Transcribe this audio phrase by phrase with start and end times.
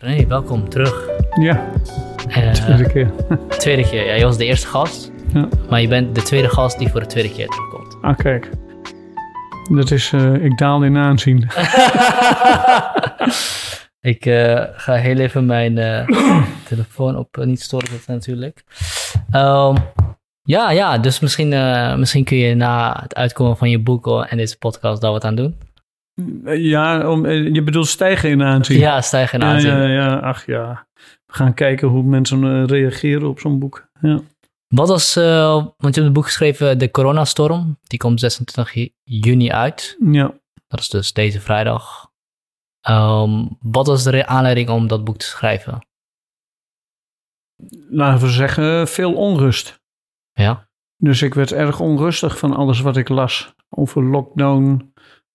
[0.00, 1.08] René, welkom terug.
[1.40, 1.68] Ja,
[2.28, 3.10] Eh, tweede keer.
[3.58, 4.06] tweede keer.
[4.06, 5.48] Ja, je was de eerste gast, Ja.
[5.70, 7.96] maar je bent de tweede gast die voor de tweede keer terugkomt.
[8.02, 8.50] Ah, kijk.
[9.70, 11.38] Dat is, eh, ik daal in aanzien.
[14.00, 15.74] Ik eh, ga heel even mijn
[16.68, 18.64] telefoon op niet storen zetten natuurlijk.
[19.30, 19.76] Ehm,
[20.42, 21.48] ja, ja, dus misschien,
[21.98, 25.34] misschien kun je na het uitkomen van je boek en deze podcast daar wat aan
[25.34, 25.56] doen.
[26.44, 28.78] Ja, om, eh, je bedoelt stijgen in aanzien.
[28.78, 29.70] Ja, stijgen en ja, aanzien.
[29.70, 30.86] ja, ja, ach ja.
[31.26, 33.88] We gaan kijken hoe mensen eh, reageren op zo'n boek.
[34.00, 34.20] Ja.
[34.68, 37.78] Wat was, eh, want je hebt een boek geschreven, De Coronastorm.
[37.82, 39.96] Die komt 26 ju- juni uit.
[40.12, 40.38] ja.
[40.68, 42.10] Dat is dus deze vrijdag.
[42.80, 45.86] Ehm, wat was de aanleiding om dat boek te schrijven?
[47.90, 49.80] Laten we zeggen, veel onrust.
[50.32, 50.68] Ja.
[50.96, 53.54] Dus ik werd erg onrustig van alles wat ik las.
[53.68, 54.89] Over lockdown,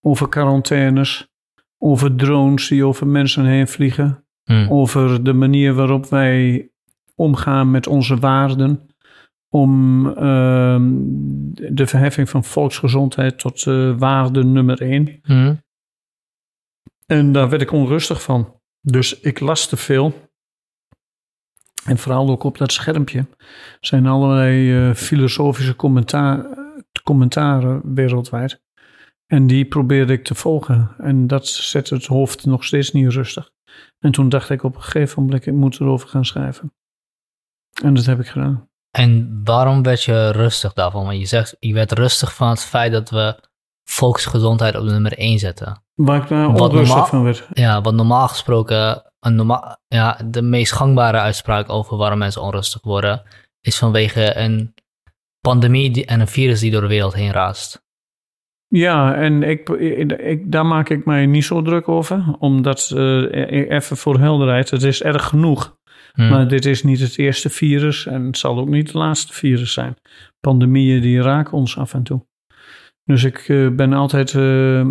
[0.06, 1.28] over quarantaines,
[1.78, 4.26] over drones die over mensen heen vliegen.
[4.46, 4.68] Hm.
[4.70, 6.70] over de manier waarop wij
[7.16, 8.90] omgaan met onze waarden.
[9.50, 10.94] Om ehm,
[11.74, 15.20] de verheffing van volksgezondheid tot eh, waarde nummer één.
[15.22, 15.56] Hm.
[17.06, 18.60] En daar werd ik onrustig van.
[18.82, 20.30] Dus ik las te veel.
[21.86, 23.28] En vooral ook op dat schermpje
[23.80, 26.46] zijn allerlei eh, filosofische commentaar,
[27.04, 28.64] commentaren wereldwijd.
[29.26, 30.96] En die probeerde ik te volgen.
[30.98, 33.52] En dat zette het hoofd nog steeds niet rustig.
[34.00, 36.74] En toen dacht ik op een gegeven moment, ik moet erover gaan schrijven.
[37.84, 38.70] En dat heb ik gedaan.
[38.98, 41.06] En waarom werd je rustig daarvan?
[41.06, 43.40] Want je zegt, je werd rustig van het feit dat we
[43.90, 45.84] volksgezondheid op nummer 1 zetten.
[45.94, 47.48] Waar ik daar onrustig normaal- van werd.
[47.54, 52.82] Ja, wat normaal gesproken, een normaal, ja, de meest gangbare uitspraak over waarom mensen onrustig
[52.82, 53.24] worden,
[53.62, 54.74] is vanwege een
[55.40, 57.85] pandemie en een virus die door de wereld heen raast.
[58.78, 62.36] Ja, en ik, ik, daar maak ik mij niet zo druk over.
[62.40, 65.78] Omdat, eh, even voor helderheid, het is erg genoeg.
[66.14, 66.30] Hm.
[66.30, 69.74] Maar dit is niet het eerste virus en het zal ook niet het laatste virus
[69.74, 69.96] zijn.
[70.40, 72.26] Pandemieën die raken ons af en toe.
[73.04, 74.88] Dus ik eh, ben altijd eh, eh,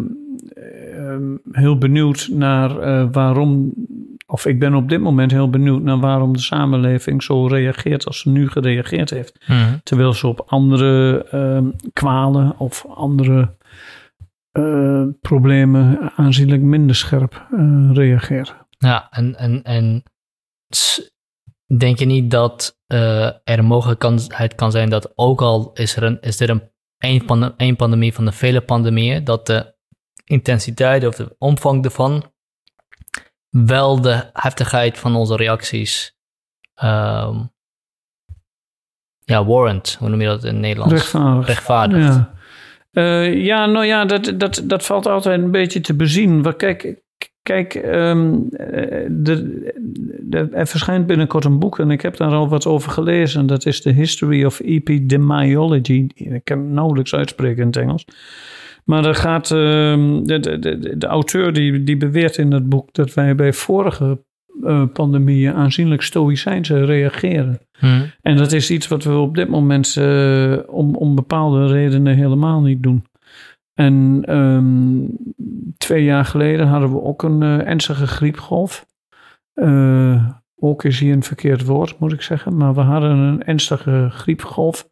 [1.53, 3.72] heel benieuwd naar waarom,
[4.26, 8.19] of ik ben op dit moment heel benieuwd naar waarom de samenleving zo reageert als
[8.19, 9.44] ze nu gereageerd heeft.
[9.47, 9.54] Hm.
[9.82, 13.54] Terwijl ze op andere ehm, kwalen of andere
[14.54, 18.66] eh, problemen aanzienlijk minder scherp eh reageren.
[18.78, 20.03] Ja, en, en, en
[21.78, 26.03] denk je niet dat eh, er een mogelijkheid kan zijn dat ook al is, er
[26.03, 29.75] een, is dit een één, pande- één pandemie van de vele pandemieën, dat de
[30.25, 32.32] intensiteit of de omvang ervan
[33.48, 36.16] wel de heftigheid van onze reacties
[36.75, 37.44] ehm,
[39.25, 40.94] ja, warrant, hoe noem je dat in het Nederlands?
[40.94, 41.47] Rechtvaardig.
[41.47, 42.15] Rechtvaardigt.
[42.15, 42.34] Ja.
[42.94, 46.56] Eh, ja, nou ja, dat, dat, dat valt altijd een beetje te bezien.
[46.56, 47.03] Kijk,
[47.43, 49.72] kijk ehm, eh, de,
[50.21, 53.47] de, er verschijnt binnenkort een boek en ik heb daar al wat over gelezen.
[53.47, 56.06] Dat is The History of Epidemiology.
[56.15, 58.04] Ik kan het nauwelijks uitspreken in het Engels.
[58.84, 62.88] Maar er gaat, ehm, de, de, de, de auteur die, die beweert in het boek
[62.93, 64.25] dat wij bij vorige
[64.62, 67.59] eh, pandemieën aanzienlijk stoïcijnse reageren.
[67.84, 68.05] Hm.
[68.22, 72.61] En dat is iets wat we op dit moment eh, om, om bepaalde redenen helemaal
[72.61, 73.05] niet doen.
[73.75, 75.06] En ehm,
[75.77, 78.87] twee jaar geleden hadden we ook een eh, ernstige griepgolf.
[79.55, 82.56] Eh, ook is hier een verkeerd woord, moet ik zeggen.
[82.56, 84.89] Maar we hadden een ernstige griepgolf.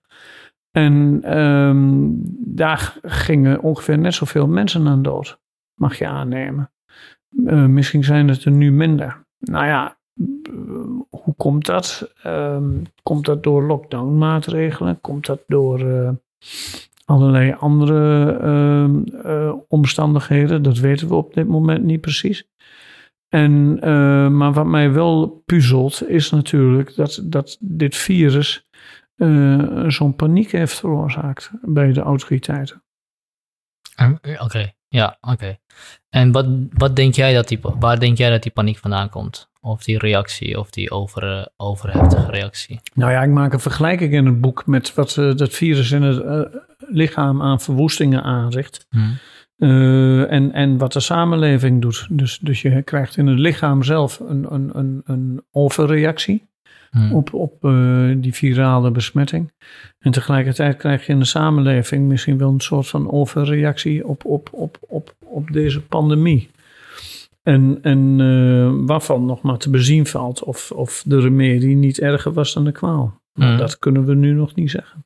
[0.70, 2.08] En ehm,
[2.54, 5.40] daar gingen ongeveer net zoveel mensen aan dood.
[5.74, 6.72] Mag je aannemen.
[7.68, 9.26] Misschien zijn het er nu minder.
[9.38, 9.96] Nou ja,
[11.10, 12.12] hoe komt dat?
[12.22, 15.00] Ehm, komt dat door lockdown-maatregelen?
[15.00, 16.10] Komt dat door eh,
[17.04, 20.62] allerlei andere ehm, eh, omstandigheden?
[20.62, 22.48] Dat weten we op dit moment niet precies.
[23.28, 28.66] En, eh, maar wat mij wel puzzelt, is natuurlijk dat, dat dit virus
[29.86, 32.82] zo'n paniek heeft veroorzaakt bij de autoriteiten.
[33.94, 35.58] Eh, Oké, ja, oké.
[36.10, 39.50] En wat, wat denk jij dat die, waar denk jij dat die paniek vandaan komt?
[39.60, 42.80] Of die reactie, of die over, eh, overheftige reactie?
[42.94, 46.02] Nou ja, ik maak een vergelijking in het boek met wat eh, dat virus in
[46.02, 48.86] het eh, lichaam aan verwoestingen aanricht.
[48.90, 48.98] Hm.
[49.56, 52.06] Eh, en, en wat de samenleving doet.
[52.10, 56.50] Dus, dus je krijgt in het lichaam zelf een, een, een, een overreactie
[56.92, 57.12] Hm.
[57.12, 59.52] op, op eh, die virale besmetting.
[59.98, 64.48] En tegelijkertijd krijg je in de samenleving misschien wel een soort van overreactie op, op,
[64.52, 66.50] op, op, op deze pandemie.
[67.42, 72.32] En, en eh, waarvan nog maar te bezien valt of, of de remedie niet erger
[72.32, 73.20] was dan de kwaal.
[73.32, 73.58] Maar Mhm.
[73.58, 75.04] dat kunnen we nu nog niet zeggen.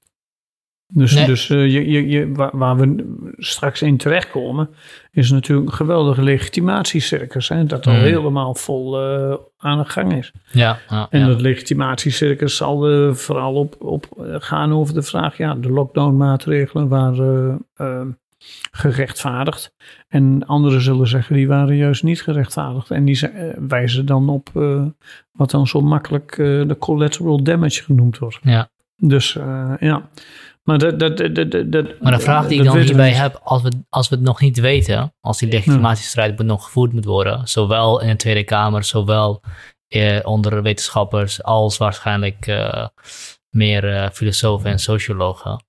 [0.88, 1.26] Dus, Nee.
[1.26, 4.68] dus eh, je, je, je, waar, waar we straks in terechtkomen,
[5.10, 7.48] is natuurlijk een geweldige legitimatiecircus.
[7.48, 8.02] Hè, dat al Hmm.
[8.02, 10.32] helemaal vol eh, aan de gang is.
[10.52, 11.26] Ja, ja, En ja.
[11.26, 14.06] dat legitimatiecircus zal eh, vooral op, op
[14.38, 18.00] gaan over de vraag, ja, de lockdownmaatregelen waren eh,
[18.70, 19.74] gerechtvaardigd.
[20.08, 22.90] En anderen zullen zeggen, die waren juist niet gerechtvaardigd.
[22.90, 24.48] En die ze- wijzen dan op
[25.32, 28.38] wat dan zo makkelijk de collateral damage genoemd wordt.
[28.42, 28.68] Ja.
[28.96, 29.32] Dus
[29.80, 30.08] ja.
[30.66, 33.62] Maar, dat, dat, dat, dat, Maar de vraag die ik dan we hierbij heb, als
[33.62, 38.00] we, als we het nog niet weten, als die legitimatiestrijd nog gevoerd moet worden, zowel
[38.00, 39.42] in de Tweede Kamer, zowel
[39.88, 42.86] eh, onder wetenschappers, als waarschijnlijk eh,
[43.50, 45.64] meer eh, filosofen en sociologen.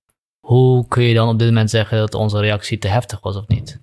[0.46, 3.46] Hoe kun je dan op dit moment zeggen dat onze reactie te heftig was of
[3.48, 3.80] niet?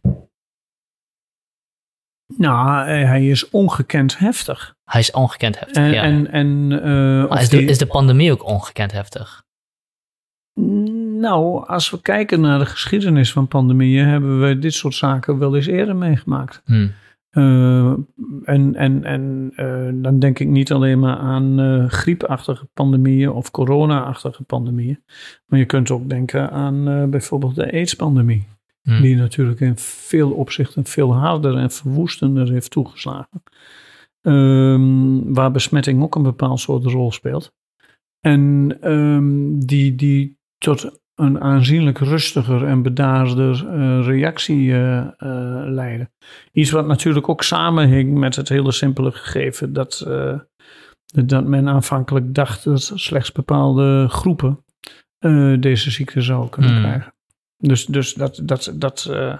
[2.38, 4.76] Nou, hij is ongekend heftig.
[4.84, 6.02] Hij is ongekend heftig, En, ja.
[6.04, 6.72] en, en,
[7.30, 9.44] eh, is de, die- is de pandemie ook ongekend heftig?
[11.20, 15.56] Nou, als we kijken naar de geschiedenis van pandemieën, hebben we dit soort zaken wel
[15.56, 16.62] eens eerder meegemaakt.
[16.66, 16.88] Hm.
[17.30, 17.94] Eh,
[18.44, 23.52] en en, en eh, dan denk ik niet alleen maar aan eh, griepachtige pandemieën of
[23.52, 25.04] corona-achtige pandemieën.
[25.46, 28.48] Maar je kunt ook denken aan bijvoorbeeld de AIDS-pandemie.
[28.82, 29.02] Hm.
[29.02, 33.44] Die natuurlijk in veel opzichten veel harder en verwoestender heeft toegeslagen.
[34.22, 37.54] Ehm, waar besmetting ook een bepaald soort rol speelt.
[38.20, 45.08] En ehm, die, die tot een aanzienlijk rustiger en bedaarder eh, reactie eh,
[45.66, 46.12] leiden.
[46.52, 50.08] Iets wat natuurlijk ook samenhing met het hele simpele gegeven dat,
[51.06, 54.64] dat men aanvankelijk dacht dat slechts bepaalde groepen
[55.60, 56.82] deze ziekte zouden kunnen Hmm.
[56.82, 57.16] krijgen.
[57.58, 59.38] Dus, dus dat, dat, dat eh,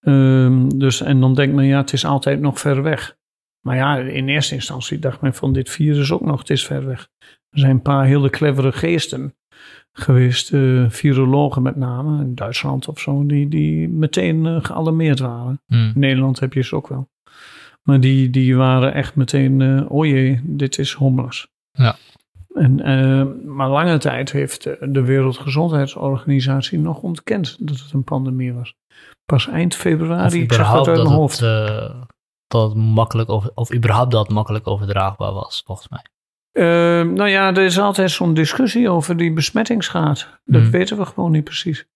[0.00, 3.16] ehm, dus, en dan denkt men, ja, het is altijd nog ver weg.
[3.60, 6.86] Maar ja, in eerste instantie dacht men van dit virus ook nog, het is ver
[6.86, 7.08] weg.
[7.50, 9.34] Er zijn een paar hele clevere geesten
[9.92, 15.60] geweest, eh, virologen met name, in Duitsland of zo, die, die meteen eh, gealarmeerd waren.
[15.66, 15.74] Hm.
[15.74, 17.08] In Nederland heb je ze ook wel.
[17.82, 21.48] Maar die, die waren echt meteen, eh oh jee, dit is homeless.
[21.72, 21.96] Ja.
[22.54, 28.74] En, maar lange tijd heeft de- Wereldgezondheidsorganisatie nog ontkend dat het een pandemie was.
[29.24, 31.40] Pas eind februari, ik zeg dat uit dat mijn hoofd.
[31.40, 31.92] het,
[32.46, 36.04] dat het makkelijk over, of überhaupt dat makkelijk overdraagbaar was, volgens mij.
[36.58, 36.64] Eh,
[37.02, 40.40] nou ja, er is altijd zo'n discussie over die besmettingsgraad.
[40.44, 40.70] Dat Hmm.
[40.70, 41.86] weten we gewoon niet precies.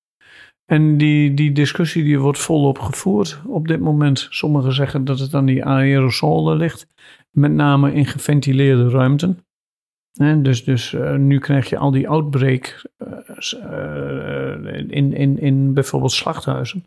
[0.65, 4.27] En die, die discussie die wordt volop gevoerd op dit moment.
[4.31, 6.87] Sommigen zeggen dat het aan die aerosolen ligt.
[7.31, 9.39] Met name in geventileerde ruimten.
[10.43, 13.09] Dus dus eh, nu krijg je al die outbreak eh,
[13.63, 16.85] eh, in, in, in bijvoorbeeld slachthuizen.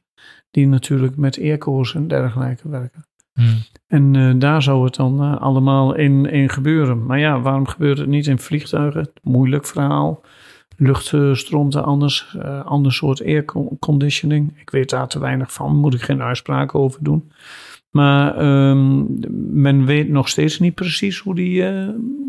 [0.51, 3.06] Die natuurlijk met airco's en dergelijke werken.
[3.36, 3.44] Hm.
[3.88, 7.06] En eh, daar zou het dan eh, allemaal in, in gebeuren.
[7.06, 9.12] Maar ja, waarom gebeurt het niet in vliegtuigen?
[9.22, 10.22] Moeilijk verhaal.
[10.78, 12.38] Lucht eh, stroomt er anders.
[12.66, 14.60] ander soort airconditioning.
[14.60, 15.76] Ik weet daar te weinig van.
[15.76, 17.32] Moet ik geen uitspraak over doen.
[17.90, 19.04] Maar ehm,
[19.64, 21.64] men weet nog steeds niet precies hoe die,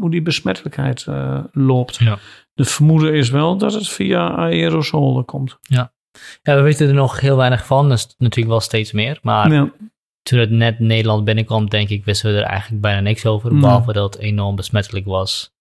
[0.00, 1.06] hoe die besmettelijkheid
[1.52, 1.96] loopt.
[1.96, 2.18] Ja.
[2.54, 5.58] De vermoeden is wel dat het via aerosolen komt.
[5.62, 7.88] Ja, we weten er nog heel weinig van.
[7.88, 9.18] Dus natuurlijk wel steeds meer.
[9.22, 9.72] Maar Ja.
[10.26, 13.58] Toen het net Nederland binnenkwam, denk ik, wisten we er eigenlijk bijna niks over.
[13.58, 15.54] Behalve dat het enorm besmettelijk was.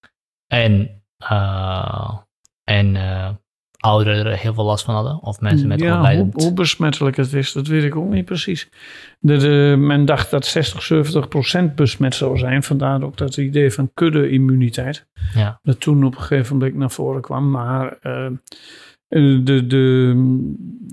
[0.48, 2.18] En, eh,
[2.64, 3.30] en eh,
[3.78, 5.22] ouderen er heel veel last van hadden.
[5.22, 8.70] Of mensen met ja, hoe, besmettelijk het is, dat weet ik ook niet precies.
[9.20, 12.64] De, de- men dacht dat 60, 70 procent besmet zou zijn.
[12.64, 15.08] Vandaar ook dat idee van kudde-immuniteit.
[15.34, 15.60] Ja.
[15.64, 17.52] Dat toen op een gegeven moment naar voren kwam.
[17.52, 18.28] Maar eh,
[19.44, 20.16] de, de,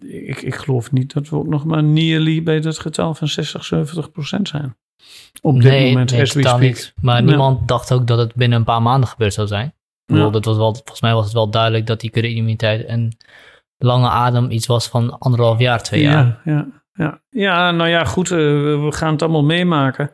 [0.06, 3.64] ik, ik geloof niet dat we ook nog maar nearly bij dat getal van 60,
[3.64, 4.76] 70 procent zijn.
[5.42, 6.72] Op dit nee, moment, nee, as we totaal speak.
[6.74, 6.94] niet.
[7.00, 7.22] Maar Ja.
[7.22, 9.74] niemand dacht ook dat het binnen een paar maanden gebeurd zou zijn.
[10.04, 10.30] Ja.
[10.30, 13.16] dat was wel, volgens mij was het wel duidelijk dat die kudde-immuniteit en
[13.78, 16.40] lange adem iets was van anderhalf jaar, twee jaar.
[16.44, 17.20] Ja, ja, ja.
[17.30, 20.10] ja, nou ja, goed, eh, we gaan het allemaal meemaken.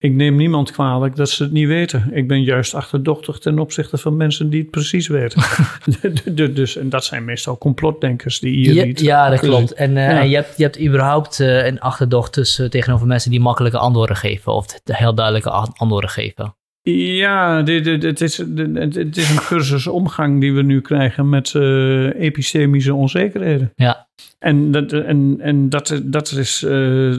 [0.00, 2.10] Ik neem niemand kwalijk dat ze het niet weten.
[2.12, 5.42] Ik ben juist achterdochtig ten opzichte van mensen die het precies weten.
[6.34, 9.00] Du- dus, en dat zijn meestal complotdenkers die hier niet...
[9.00, 9.72] ja, dat klopt.
[9.72, 10.20] En, eh, Ja.
[10.20, 14.16] en je, hebt, je hebt überhaupt eh, een achterdocht tussen, tegenover mensen die makkelijke antwoorden
[14.16, 14.52] geven.
[14.52, 16.54] Of heel duidelijke antwoorden geven.
[16.82, 21.28] Ja, dit, dit, het, is, dit- het is een cursus omgang die we nu krijgen
[21.28, 23.72] met eh, epistemische onzekerheden.
[23.76, 24.08] Ja.
[24.38, 27.14] En dat, en, en dat, dat, is, eh,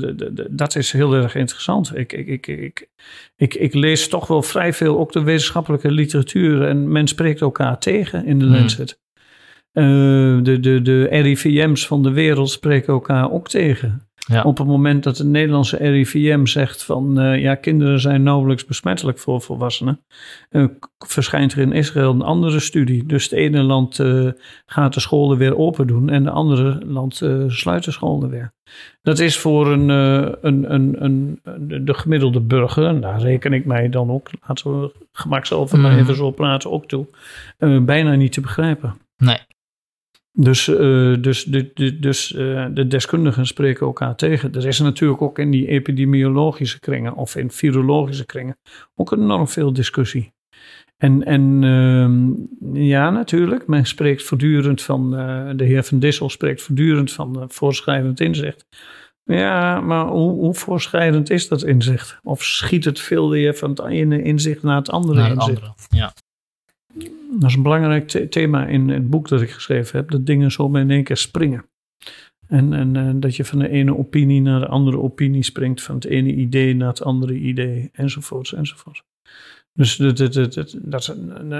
[0.49, 1.91] dat is heel erg interessant.
[1.97, 2.87] Ik, ik, ik, ik,
[3.35, 7.79] ik, ik lees toch wel vrij veel ook de wetenschappelijke literatuur en men spreekt elkaar
[7.79, 8.53] tegen in de Hmm.
[8.55, 8.99] Lancet.
[9.71, 9.83] Eh,
[10.41, 14.08] de, de, de RIVM's van de wereld spreken elkaar ook tegen.
[14.29, 14.41] Ja.
[14.43, 19.19] Op het moment dat de Nederlandse RIVM zegt van eh, ja, kinderen zijn nauwelijks besmettelijk
[19.19, 20.01] voor volwassenen,
[20.49, 20.65] eh,
[20.97, 23.05] verschijnt er in Israël een andere studie.
[23.05, 24.27] Dus het ene land eh,
[24.65, 28.53] gaat de scholen weer open doen en het andere land sluit de scholen weer.
[29.01, 31.39] Dat is voor een, een, een, een,
[31.85, 35.99] de gemiddelde burger, en daar reken ik mij dan ook, laten we gemakshalve maar Mhm.
[35.99, 37.05] even zo praten, ook toe,
[37.81, 38.95] bijna niet te begrijpen.
[39.17, 39.39] Nee.
[40.41, 44.53] Dus, eh, dus, de, de, dus eh, de deskundigen spreken elkaar tegen.
[44.53, 48.57] Er is natuurlijk ook in die epidemiologische kringen of in virologische kringen
[48.95, 50.33] ook enorm veel discussie.
[50.97, 56.61] En, en ehm, ja, natuurlijk, men spreekt voortdurend van, eh, de heer Van Dissel spreekt
[56.61, 58.65] voortdurend van voorschrijdend inzicht.
[59.23, 62.19] Ja, maar hoe, hoe voorschrijdend is dat inzicht?
[62.23, 65.61] Of schiet het veel weer van het ene inzicht naar het andere Naar het inzicht?
[65.61, 65.73] andere.
[65.89, 66.13] Ja.
[67.39, 70.11] Dat is een belangrijk the- thema in het boek dat ik geschreven heb.
[70.11, 71.65] Dat dingen zo in één keer springen.
[72.47, 75.81] En, en eh, dat je van de ene opinie naar de andere opinie springt.
[75.81, 77.89] Van het ene idee naar het andere idee.
[77.93, 79.03] Enzovoorts, enzovoorts.
[79.73, 81.15] Dus dat, dat, dat,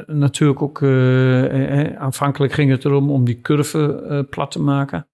[0.07, 0.81] natuurlijk ook...
[0.81, 5.07] eh, aanvankelijk ging het erom om die curve plat te maken.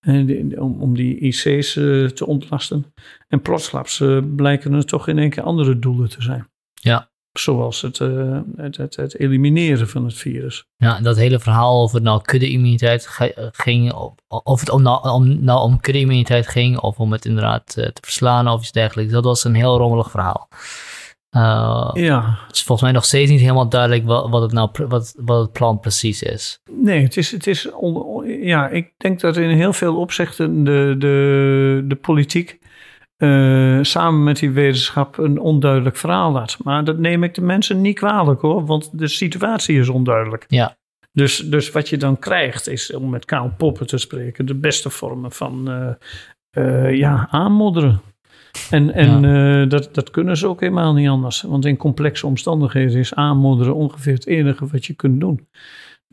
[0.00, 1.72] En om, om die IC's
[2.14, 2.84] te ontlasten.
[3.28, 4.02] En plotsklaps
[4.36, 6.46] blijken er toch in één keer andere doelen te zijn.
[6.72, 7.12] Ja.
[7.38, 10.64] Zoals het, eh, het, het, het elimineren van het virus.
[10.76, 15.44] Ja, dat hele verhaal over nou kudde-immuniteit ge- ging, of, of het om, nou, om,
[15.44, 19.24] nou om kudde-immuniteit ging, of om het inderdaad eh, te verslaan of iets dergelijks, dat
[19.24, 20.48] was een heel rommelig verhaal.
[21.30, 24.70] Eh, Ja, Het is volgens mij nog steeds niet helemaal duidelijk wat, wat, het, nou,
[24.88, 26.60] wat, wat het plan precies is.
[26.70, 30.64] nee, het is, het is on- on- ja, ik denk dat in heel veel opzichten
[30.64, 32.58] de, de, de politiek
[33.24, 36.56] eh, samen met die wetenschap een onduidelijk verhaal laat.
[36.62, 40.44] Maar dat neem ik de mensen niet kwalijk hoor, want de situatie is onduidelijk.
[40.48, 40.76] Ja.
[41.12, 44.90] Dus, dus wat je dan krijgt is, om met Karl Poppen te spreken, de beste
[44.90, 45.68] vormen van
[46.50, 48.00] eh, ja, aanmodderen.
[48.70, 51.42] En, en dat, dat kunnen ze ook helemaal niet anders.
[51.42, 55.46] Want in complexe omstandigheden is aanmodderen ongeveer het enige wat je kunt doen.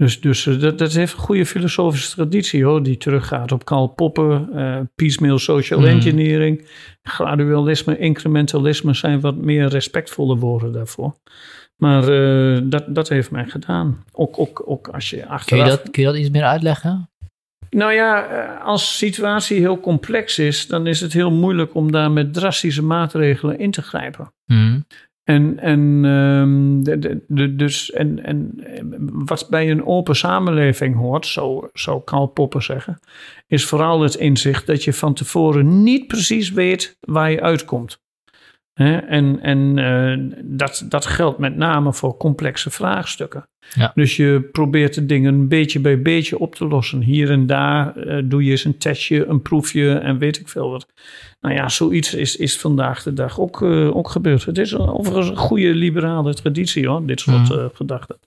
[0.02, 3.88] Dus, dus eh, dat, dat heeft een goede filosofische traditie hoor, die teruggaat op Karl
[3.88, 5.90] Popper, eh piecemeal social Mhm.
[5.90, 6.68] engineering,
[7.04, 11.16] gradualisme, incrementalisme zijn wat meer respectvolle woorden daarvoor.
[11.76, 14.04] Maar eh, dat, dat heeft mij gedaan.
[14.12, 15.64] Ook, ook, ook als je Kun achteraf...
[15.64, 17.10] je, dat, kun je dat iets meer uitleggen?
[17.70, 18.26] Nou ja,
[18.64, 22.84] als de situatie heel complex is, dan is het heel moeilijk om daar met drastische
[22.84, 24.34] maatregelen in te grijpen.
[24.46, 24.80] Hm.
[25.32, 28.64] En, en, ehm, de, de, dus, en, en
[29.26, 33.00] wat bij een open samenleving hoort, zo zou Karl Popper zeggen,
[33.48, 38.01] is vooral het inzicht dat je van tevoren niet precies weet waar je uitkomt.
[38.88, 43.46] En, en eh, dat, dat geldt met name voor complexe vraagstukken.
[43.74, 43.92] Ja.
[43.96, 47.02] Dus je probeert de dingen beetje bij beetje op te lossen.
[47.02, 50.70] Hier en daar eh, doe je eens een testje, een proefje en weet ik veel
[50.70, 50.86] wat.
[51.40, 54.46] Nou ja, zoiets is, is vandaag de dag ook, eh, ook gebeurd.
[54.46, 57.68] Het is overigens een goede liberale traditie hoor, dit soort Mhm.
[57.74, 58.18] gedachten.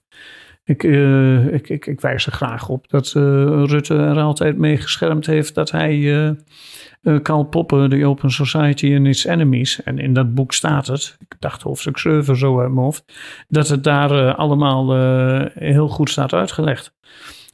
[0.65, 3.21] Ik, eh, ik, ik, ik wijs er graag op dat eh,
[3.65, 6.25] Rutte er altijd mee geschermd heeft dat hij
[7.01, 11.17] eh, Karl Popper, The Open Society and Its Enemies, en in dat boek staat het,
[11.19, 13.03] ik dacht hoofdstuk 7 zo uit mijn hoofd,
[13.47, 14.95] dat het daar allemaal
[15.53, 16.93] heel goed staat uitgelegd.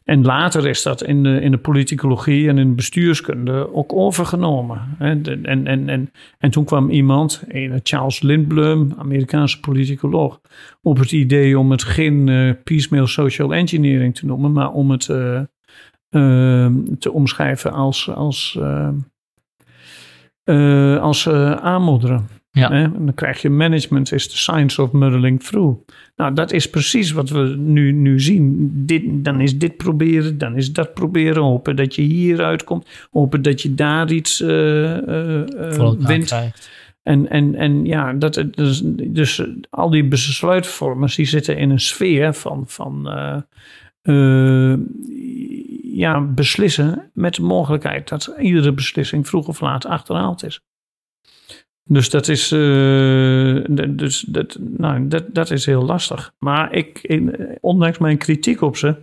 [0.03, 4.95] En later is dat in de, in de politicologie en in de bestuurskunde ook overgenomen.
[5.21, 7.43] De- En, en, en, en toen kwam iemand,
[7.83, 10.41] Charles Lindblom, Amerikaanse politicoloog,
[10.81, 15.09] op het idee om het geen eh, piecemeal social engineering te noemen, maar om het
[15.09, 15.37] eh,
[16.09, 18.57] eh, te omschrijven als, als,
[20.43, 22.27] eh, als aanmodderen.
[22.51, 22.69] Ja.
[22.69, 22.83] Hè?
[22.83, 25.79] En dan krijg je management is the science of muddling through.
[26.15, 28.71] Nou, dat is precies wat we nu, nu zien.
[28.85, 31.43] Dit, dan is dit proberen, dan is dat proberen.
[31.43, 33.07] Hopen dat je hieruit komt.
[33.11, 36.25] Hopen dat je daar iets elkaar wint.
[36.25, 36.69] krijgt.
[37.03, 42.33] En, en, en ja, dat, dus, dus al die besluitvormers die zitten in een sfeer
[42.33, 43.09] van, van
[45.93, 50.61] ja, beslissen met de mogelijkheid dat iedere beslissing vroeg of laat achterhaald is.
[51.83, 56.33] Dus dat is, eh, dus dat, nou, dat, dat is heel lastig.
[56.39, 57.19] Maar ik,
[57.61, 58.95] ondanks mijn kritiek op ze,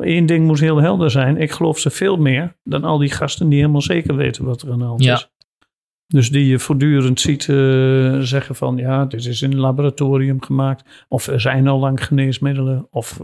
[0.00, 1.36] één ding moet heel helder zijn.
[1.36, 4.72] Ik geloof ze veel meer dan al die gasten die helemaal zeker weten wat er
[4.72, 5.14] aan de hand Ja.
[5.14, 5.32] is.
[6.06, 11.04] Dus die je voortdurend ziet eh, zeggen van ja, dit is in een laboratorium gemaakt.
[11.08, 12.86] Of er zijn al lang geneesmiddelen.
[12.90, 13.20] Of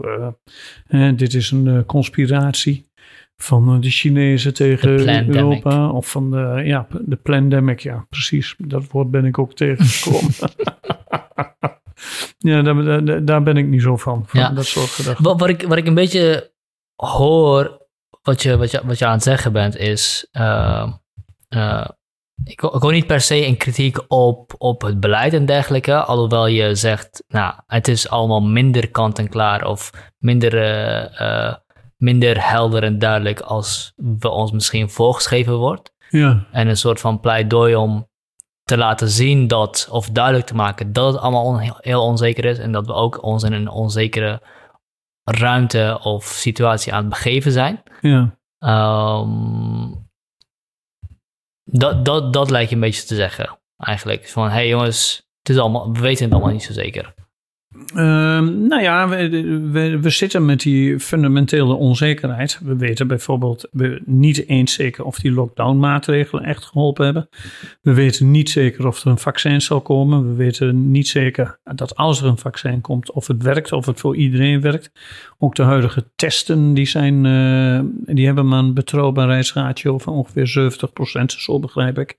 [0.87, 2.90] eh, dit is een conspiratie
[3.43, 4.89] van eh, de Chinezen tegen.
[5.35, 5.89] Europa.
[5.89, 7.79] Of van de, ja, de pandemic.
[7.79, 8.55] Ja, precies.
[8.57, 10.33] Dat woord ben ik ook tegengekomen.
[12.37, 14.23] ja, daar, daar, daar ben ik niet zo van.
[14.27, 14.49] Van Ja.
[14.49, 15.23] dat soort gedachten.
[15.23, 16.51] Wat, wat, ik, wat ik een beetje
[16.95, 17.87] hoor,
[18.21, 20.27] wat je, wat, je, wat je aan het zeggen bent, is.
[20.31, 20.93] eh,
[21.49, 21.85] eh,
[22.43, 26.47] ik, ik wil niet per se een kritiek op, op het beleid en dergelijke, alhoewel
[26.47, 30.57] je zegt, nou, het is allemaal minder kant-en-klaar of minder,
[31.13, 31.55] eh,
[32.01, 35.93] minder helder en duidelijk als we ons misschien voorgeschreven wordt.
[36.09, 36.45] Ja.
[36.51, 38.09] En een soort van pleidooi om
[38.63, 42.59] te laten zien dat, of duidelijk te maken dat het allemaal on- heel onzeker is
[42.59, 44.41] en dat we ook ons in een onzekere
[45.23, 47.83] ruimte of situatie aan het begeven zijn.
[48.01, 48.37] Ja.
[48.57, 49.93] Ehm,
[51.63, 54.29] dat, dat, dat lijkt je een beetje te zeggen, eigenlijk.
[54.29, 57.13] Van, hé hey jongens, het is allemaal, we weten het allemaal niet zo zeker.
[57.95, 62.59] Ehm, nou ja, we, we, zitten met die fundamentele onzekerheid.
[62.63, 67.29] We weten bijvoorbeeld we niet eens zeker of die lockdown-maatregelen echt geholpen hebben.
[67.81, 70.27] We weten niet zeker of er een vaccin zal komen.
[70.27, 73.99] We weten niet zeker dat als er een vaccin komt, of het werkt, of het
[73.99, 74.91] voor iedereen werkt.
[75.37, 81.31] Ook de huidige testen, die, zijn, eh, die hebben maar een betrouwbaarheidsratio van ongeveer 70%,
[81.31, 82.17] zo begrijp ik.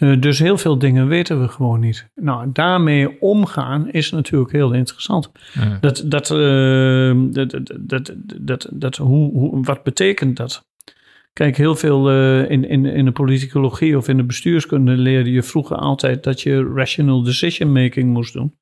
[0.00, 2.10] Uh, dus heel veel dingen weten we gewoon niet.
[2.14, 5.30] Nou, daarmee omgaan is natuurlijk heel interessant.
[5.54, 5.78] Mm.
[5.80, 10.68] Dat, dat, uh, dat, dat, dat, dat, dat, hoe, hoe, wat betekent dat?
[11.32, 15.42] Kijk, heel veel uh, in, in, in de politicologie of in de bestuurskunde leerde je
[15.42, 18.58] vroeger altijd dat je rational decision making moest doen.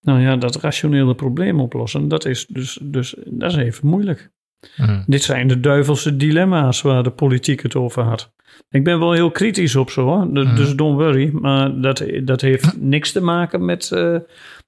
[0.00, 4.30] Nou ja, dat rationele probleem oplossen, dat is dus, dus dat is even moeilijk.
[4.76, 5.04] Mm.
[5.06, 8.34] Dit zijn de duivelse dilemma's waar de politiek het over had.
[8.68, 10.32] Ik ben wel heel kritisch op zo, hoor.
[10.32, 10.56] Dus, Mhm.
[10.56, 11.30] dus don't worry.
[11.32, 14.18] Maar dat, dat heeft niks te maken met uh,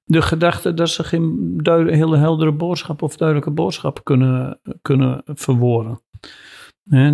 [0.03, 6.01] de gedachte dat ze geen hele heldere boodschap of duidelijke boodschap kunnen, kunnen verwoorden.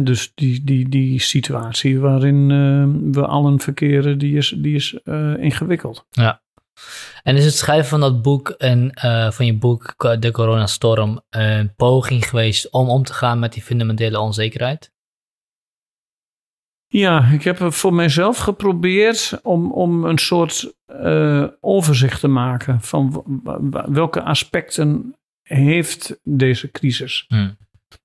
[0.03, 5.37] Dus die, die, die situatie waarin uh, we allen verkeren, die is, die is uh,
[5.37, 6.05] ingewikkeld.
[6.09, 6.41] Ja.
[7.23, 11.75] En is het schrijven van dat boek en uh, van je boek De Coronastorm een
[11.75, 14.93] poging geweest om om te gaan met die fundamentele onzekerheid?
[16.87, 23.23] Ja, ik heb voor mijzelf geprobeerd om, om een soort uh, overzicht te maken van
[23.85, 27.25] welke aspecten heeft deze crisis.
[27.27, 27.57] Hmm.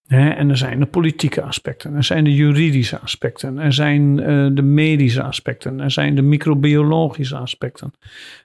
[0.07, 4.49] He, en er zijn de politieke aspecten, er zijn de juridische aspecten, er zijn uh,
[4.53, 7.93] de medische aspecten, er zijn de microbiologische aspecten.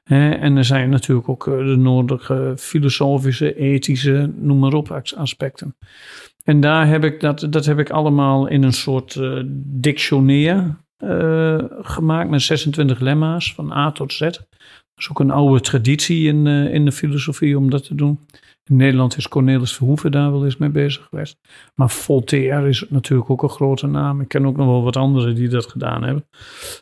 [0.04, 5.76] He, en er zijn natuurlijk ook uh, de nodige filosofische, ethische, noem maar op aspecten.
[6.46, 11.64] En daar heb ik dat, dat heb ik allemaal in een soort uh, dictionair uh,
[11.70, 14.20] gemaakt met 26 lemma's van A tot Z.
[14.20, 14.48] Dat
[14.96, 18.20] is ook een oude traditie in, uh, in de filosofie om dat te doen.
[18.64, 21.38] In Nederland is Cornelis Verhoeven daar wel eens mee bezig geweest.
[21.76, 24.22] Maar Voltaire is natuurlijk ook een grote naam.
[24.22, 26.28] Ik ken ook nog wel wat anderen die dat gedaan hebben.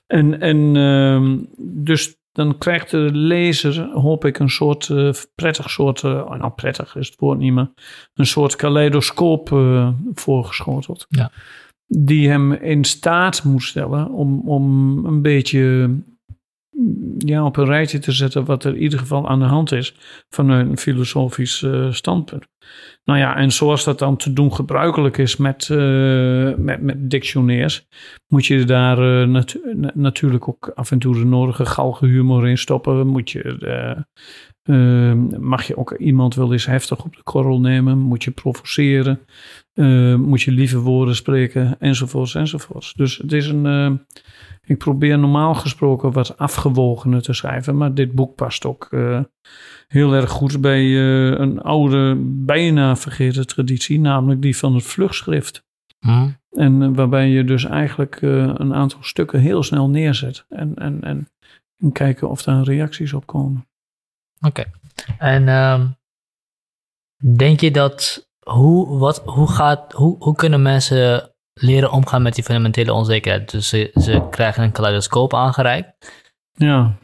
[0.07, 6.01] En, en uh, dus dan krijgt de lezer, hoop ik, een soort uh, prettig soort,
[6.01, 7.71] uh, oh, nou prettig is het woord niet meer,
[8.13, 11.05] een soort kaleidoscoop uh, voorgeschoteld.
[11.09, 11.31] Ja.
[11.87, 15.89] Die hem in staat moet stellen om, om een beetje
[17.17, 19.95] ja, op een rijtje te zetten wat er in ieder geval aan de hand is
[20.29, 22.47] vanuit een filosofisch uh, standpunt.
[23.03, 27.87] Nou ja, en zoals dat dan te doen gebruikelijk is met, uh, met, dictionairs,
[28.27, 29.59] moet je daar natu
[29.93, 33.07] natuurlijk ook af en toe de nodige galgenhumor in stoppen.
[33.07, 34.05] Moet je,
[35.39, 37.97] mag je ook iemand wel eens heftig op de korrel nemen?
[37.97, 39.19] Moet je provoceren?
[40.19, 41.75] moet je lieve woorden spreken?
[41.79, 42.93] Enzovoorts, enzovoorts.
[42.93, 44.01] Dus het is een
[44.65, 49.21] ik probeer normaal gesproken wat afgewogener te schrijven, maar dit boek past ook uh,
[49.87, 55.65] heel erg goed bij uh, een oude, bijna vergeten traditie, namelijk die van het vlugschrift.
[55.99, 56.37] Hmm.
[56.49, 61.27] En uh, waarbij je dus eigenlijk een aantal stukken heel snel neerzet en, en, en,
[61.77, 63.67] en kijken of daar reacties op komen.
[64.41, 64.47] Oké.
[64.47, 64.71] Okay.
[65.17, 65.95] En um,
[67.35, 72.43] denk je dat, hoe, wat, hoe, gaat, hoe, hoe kunnen mensen leren omgaan met die
[72.43, 73.51] fundamentele onzekerheid.
[73.51, 76.11] Dus ze, ze krijgen een kaleidoscoop aangereikt.
[76.53, 76.97] Ja.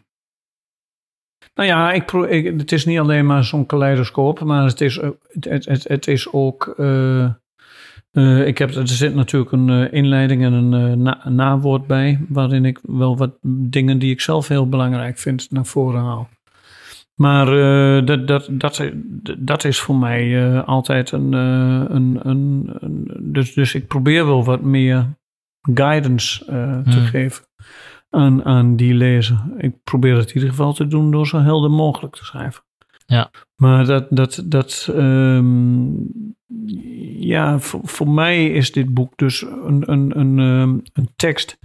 [1.54, 2.10] Nou ja, ik,
[2.58, 4.96] het is niet alleen maar zo'n kaleidoscoop, maar het is,
[5.40, 6.74] het, het, het is ook.
[6.78, 7.30] Uh,
[8.12, 12.80] uh, ik heb, er zit natuurlijk een inleiding en een, na, nawoord bij, waarin ik
[12.82, 16.30] wel wat dingen die ik zelf heel belangrijk vind naar voren haal.
[17.20, 18.92] Maar uh, dat, dat, dat,
[19.38, 21.34] dat is voor mij uh, altijd een.
[21.34, 25.18] Uh, een, een, een, dus, dus ik probeer wel wat meer
[25.62, 27.06] guidance te Hmm.
[27.06, 27.46] geven
[28.10, 29.40] aan, aan die lezer.
[29.58, 32.64] Ik probeer het in ieder geval te doen door zo helder mogelijk te schrijven.
[33.06, 33.32] Ja.
[33.56, 34.08] Maar dat.
[34.10, 36.12] dat, dat um,
[37.20, 41.58] ja, voor, voor mij is dit boek dus een, een, een, um, een tekst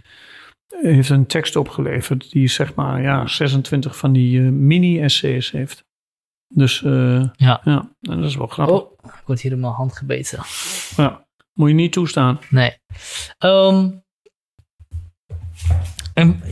[0.69, 5.85] heeft een tekst opgeleverd die zeg maar ja, 26 van die uh, mini-essays heeft.
[6.49, 7.61] Dus uh, ja.
[7.65, 8.77] ja, en dat is wel grappig.
[8.77, 10.39] Oh, ik word hier in mijn hand gebeten.
[10.97, 12.41] Ja, moet je niet toestaan.
[12.51, 12.77] Nee.
[13.39, 14.03] Um,
[16.15, 16.43] en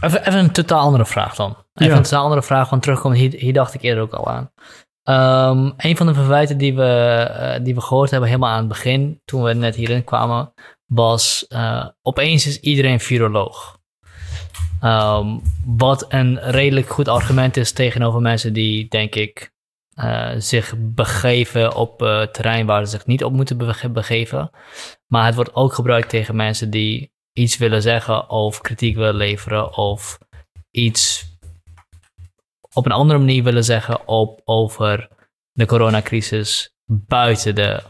[0.00, 1.50] Even, even een totaal andere vraag dan.
[1.74, 1.96] Even Ja.
[1.96, 4.50] een totaal andere vraag, want terugkomen, hier, hier dacht ik eerder ook al aan.
[5.02, 8.68] Ehm, een van de verwijten die we, eh, die we gehoord hebben helemaal aan het
[8.68, 10.52] begin, toen we net hierin kwamen,
[10.94, 13.78] was eh, opeens is iedereen viroloog.
[14.80, 19.52] Ehm, wat een redelijk goed argument is tegenover mensen die, denk ik,
[19.94, 24.50] eh, zich begeven op eh, terrein waar ze zich niet op moeten bege- begeven.
[25.06, 29.76] Maar het wordt ook gebruikt tegen mensen die iets willen zeggen of kritiek willen leveren
[29.76, 30.18] of
[30.70, 31.32] iets
[32.72, 35.08] op een andere manier willen zeggen op, over
[35.52, 37.82] de coronacrisis buiten de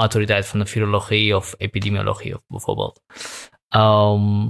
[0.00, 3.00] autoriteit van de virologie of epidemiologie of bijvoorbeeld.
[3.68, 4.48] Ehm,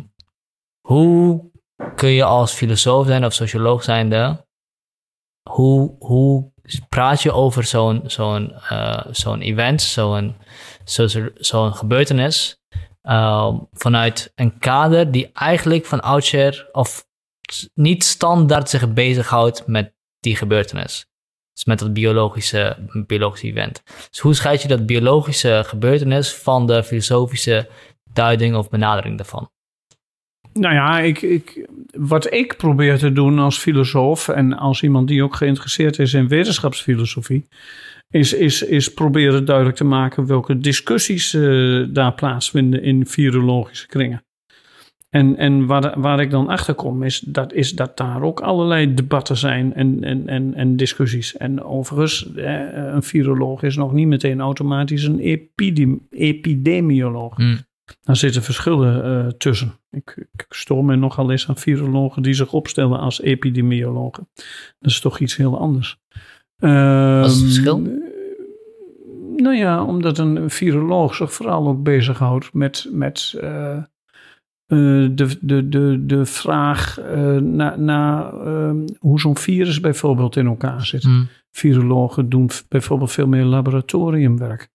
[0.81, 1.51] hoe
[1.97, 4.47] kun je als filosoof zijn of socioloog zijnde,
[5.51, 6.53] hoe, hoe
[6.89, 10.37] praat je over zo'n zo'n eh, zo'n event, zo'n
[11.35, 12.61] zo'n gebeurtenis,
[13.03, 17.09] ehm, vanuit een kader die eigenlijk van oudsher of
[17.75, 21.10] niet standaard zich bezighoudt met die gebeurtenis.
[21.61, 23.83] Dus met dat biologische, biologische event.
[24.11, 27.69] Dus hoe scheid je dat biologische gebeurtenis van de filosofische
[28.13, 29.51] duiding of benadering daarvan?
[30.53, 35.23] Nou ja, ik, ik, wat ik probeer te doen als filosoof en als iemand die
[35.23, 37.49] ook geïnteresseerd is in wetenschapsfilosofie,
[38.09, 44.25] is, is, is proberen duidelijk te maken welke discussies eh, daar plaatsvinden in virologische kringen.
[45.11, 48.95] En, en waar, waar ik dan achter kom, is dat, is dat daar ook allerlei
[48.95, 51.37] debatten zijn en, en, en, en discussies.
[51.37, 57.37] En overigens, een viroloog is nog niet meteen automatisch een epidem, epidemioloog.
[57.37, 57.57] Hm.
[58.03, 59.73] Daar zitten verschillen eh, tussen.
[59.91, 64.29] Ik, ik stoor me nogal eens aan virologen die zich opstellen als epidemiologen.
[64.79, 66.01] Dat is toch iets heel anders.
[66.59, 67.79] Wat is het Ehm, verschil?
[69.37, 73.79] Nou ja, omdat een viroloog zich vooral ook bezighoudt met, met eh,
[74.71, 74.79] eh,
[75.13, 80.87] de, de, de, de vraag eh, naar na, ehm, hoe zo'n virus bijvoorbeeld in elkaar
[80.87, 81.03] zit.
[81.03, 81.23] Hm.
[81.51, 84.69] Virologen doen bijvoorbeeld veel meer laboratoriumwerk.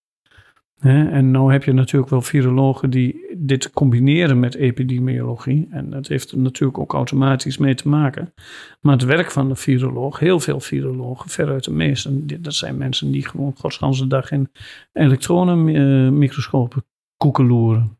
[0.79, 5.67] Hè, en nou heb je natuurlijk wel virologen die dit combineren met epidemiologie.
[5.71, 8.33] En dat heeft er natuurlijk ook automatisch mee te maken.
[8.81, 12.77] Maar het werk van de viroloog, heel veel virologen, veruit de meesten, dit- dat zijn
[12.77, 14.49] mensen die gewoon godsganse dag in
[14.93, 16.85] elektronenmicroscopen
[17.17, 17.97] koekeloeren.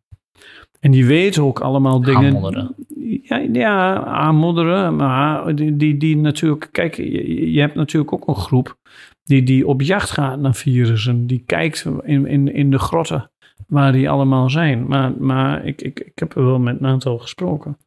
[0.86, 2.36] En die weten ook allemaal dingen.
[2.36, 2.76] Aanmodderen.
[3.22, 4.96] Ja, ja, aanmodderen.
[4.96, 6.70] Maar die, die, die natuurlijk.
[6.72, 8.78] Kijk, je, je hebt natuurlijk ook een groep
[9.24, 11.28] die, die op jacht gaat naar virussen.
[11.28, 13.32] Die kijkt in, in, in de grotten
[13.68, 14.88] waar die allemaal zijn.
[14.88, 17.78] Maar, maar ik, ik, ik heb er wel met een aantal gesproken.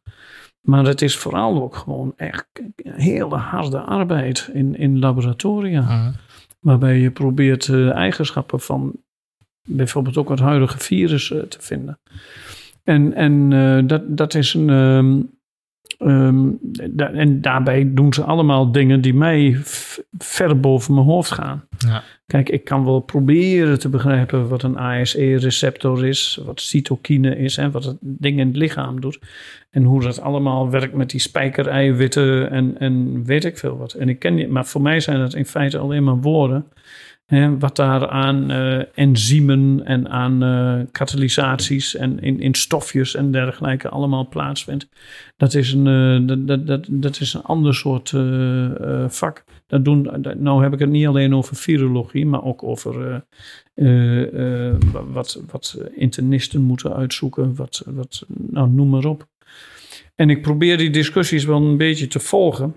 [0.61, 2.47] Maar het is vooral ook gewoon echt
[2.83, 5.81] hele harde arbeid in, in laboratoria.
[5.81, 6.11] Hm.
[6.59, 8.95] Waarbij je probeert eh, eigenschappen van
[9.69, 11.99] bijvoorbeeld ook het huidige virus eh, te vinden.
[12.89, 14.69] En, en eh, dat, dat is een.
[14.69, 15.21] ehm,
[15.97, 16.49] ehm,
[16.91, 19.57] da- en daarbij doen ze allemaal dingen die mij
[20.17, 21.63] ver boven mijn hoofd gaan.
[21.77, 22.03] Ja.
[22.25, 27.71] Kijk, ik kan wel proberen te begrijpen wat een ASE-receptor is, wat cytokine is en
[27.71, 29.19] wat het ding in het lichaam doet.
[29.69, 33.93] En hoe dat allemaal werkt met die spijkereiwitten en, en weet ik veel wat.
[33.93, 36.65] En ik ken die, maar voor mij zijn dat in feite alleen maar woorden.
[37.59, 43.89] Wat daar aan eh, enzymen en aan eh, katalysaties en in, in stofjes en dergelijke
[43.89, 44.89] allemaal plaatsvindt.
[45.37, 48.13] Dat is een, eh, dat, dat, dat, is een ander soort
[49.07, 49.43] vak.
[49.67, 53.23] Dat doen, nou heb ik het niet alleen over virologie, maar ook over
[55.11, 57.55] wat, wat internisten moeten uitzoeken.
[57.55, 59.27] Wat, wat, nou, noem maar op.
[60.15, 62.75] En ik probeer die discussies wel een beetje te volgen.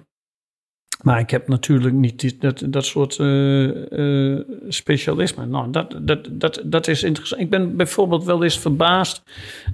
[1.03, 5.47] Maar ik heb natuurlijk niet die, dat, dat soort eh, eh, specialisme.
[5.47, 7.43] Nou, dat, dat, dat, dat is interessant.
[7.43, 9.23] Ik ben bijvoorbeeld wel eens verbaasd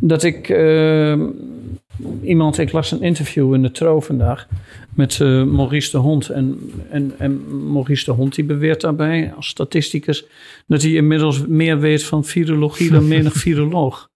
[0.00, 1.20] dat ik eh,
[2.22, 4.46] iemand, ik las een interview in de Tro vandaag
[4.94, 6.28] met Maurice de Hond.
[6.28, 10.24] En, en, en Maurice de Hond die beweert daarbij als statisticus
[10.66, 14.10] dat hij inmiddels meer weet van virologie dan menig viroloog.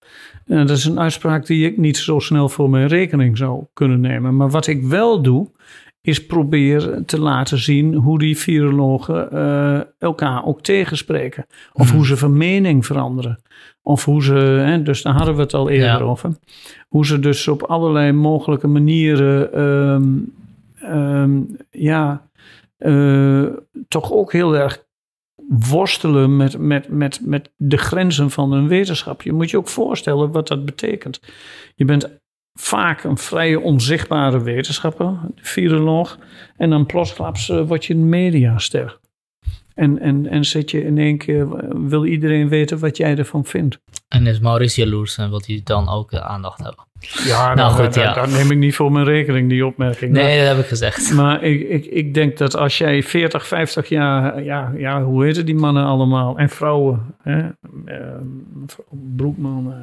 [0.46, 4.00] En dat is een uitspraak die ik niet zo snel voor mijn rekening zou kunnen
[4.00, 4.36] nemen.
[4.36, 5.48] Maar wat ik wel doe,
[6.02, 11.46] is proberen te laten zien hoe die virologen eh, elkaar ook tegenspreken.
[11.72, 11.96] Of Hmm.
[11.96, 13.42] hoe ze van mening veranderen.
[13.82, 15.98] Of hoe ze, hè, dus daar hadden we het al eerder Ja.
[16.00, 16.30] over.
[16.88, 20.08] Hoe ze dus op allerlei mogelijke manieren, ehm,
[20.92, 22.28] ehm, ja,
[22.76, 23.44] eh,
[23.88, 24.84] toch ook heel erg
[25.48, 29.22] worstelen met, met, met, met de grenzen van hun wetenschap.
[29.22, 31.20] Je moet je ook voorstellen wat dat betekent.
[31.74, 32.20] Je bent
[32.54, 36.18] vaak een vrij onzichtbare wetenschapper, de viroloog.
[36.56, 39.00] En dan plotsklaps eh, word je een mediaster.
[39.74, 41.48] En, en, en zit je in één keer,
[41.88, 43.78] wil iedereen weten wat jij ervan vindt.
[44.08, 46.84] En is Maurice jaloers en wil hij dan ook aandacht hebben?
[47.24, 48.12] Ja, nou, goed, dat, ja.
[48.12, 50.12] dat, neem ik niet voor mijn rekening, die opmerking.
[50.12, 51.12] Nee, dat heb ik gezegd.
[51.12, 55.46] Maar ik, ik, ik denk dat als jij 40, 50 jaar, ja, ja hoe heten
[55.46, 56.38] die mannen allemaal?
[56.38, 57.38] En vrouwen, hè?
[57.38, 58.06] Uh,
[59.16, 59.74] Broekman, uh,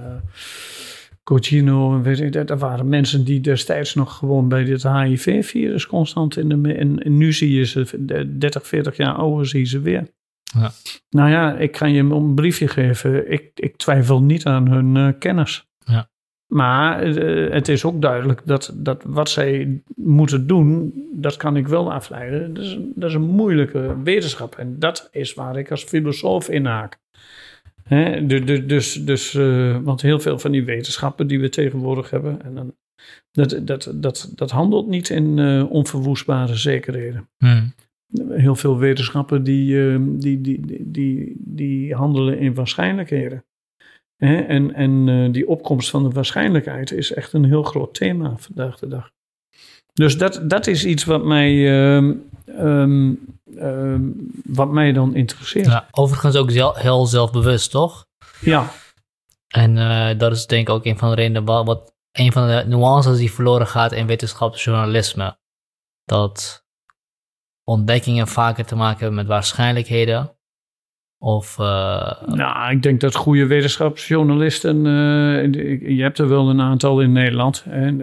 [1.30, 6.50] Cocino, weet ik, dat waren mensen die destijds nog gewoon bij dit HIV-virus constant in
[6.50, 6.74] de.
[6.74, 8.06] En, en, nu zie je ze
[8.38, 10.08] 30, 40 jaar ouder, zie je ze weer.
[10.44, 10.72] Ja.
[11.10, 13.32] Nou ja, ik kan je een briefje geven.
[13.32, 15.68] Ik, ik twijfel niet aan hun uh, kennis.
[15.86, 16.10] Ja.
[16.48, 21.68] Maar uh, het is ook duidelijk dat, dat wat zij moeten doen, dat kan ik
[21.68, 22.54] wel afleiden.
[22.54, 24.56] Dat is, dat is een moeilijke wetenschap.
[24.56, 27.00] En dat is waar ik als filosoof in haak.
[27.90, 28.26] Hè?
[28.26, 32.56] Dus, dus, dus uh, want heel veel van die wetenschappen die we tegenwoordig hebben, en
[32.56, 32.76] dan,
[33.32, 37.30] dat, dat, dat, dat handelt niet in uh, onverwoestbare zekerheden.
[37.38, 37.74] Hmm.
[38.30, 43.46] Heel veel wetenschappen die, die, die, die, die, die handelen in waarschijnlijkheden.
[44.16, 44.36] Hè?
[44.36, 48.88] En, en die opkomst van de waarschijnlijkheid is echt een heel groot thema vandaag de
[48.88, 49.12] dag.
[49.94, 52.14] Dus dat, dat is iets wat mij, uh,
[52.60, 53.20] um,
[53.58, 55.66] um, wat mij dan interesseert.
[55.66, 58.06] Ja, overigens ook zel, heel zelfbewust, toch?
[58.40, 58.72] Ja.
[59.48, 62.48] En uh, dat is denk ik ook een van de redenen wat, wat een van
[62.48, 65.38] de nuances die verloren gaat in wetenschapsjournalisme.
[66.06, 66.66] Dat
[67.64, 70.39] ontdekkingen vaker te maken hebben met waarschijnlijkheden
[71.22, 77.02] of, uh, nou, ik denk dat goede wetenschapsjournalisten, uh, je hebt er wel een aantal
[77.02, 77.66] in Nederland.
[77.70, 77.96] Hè,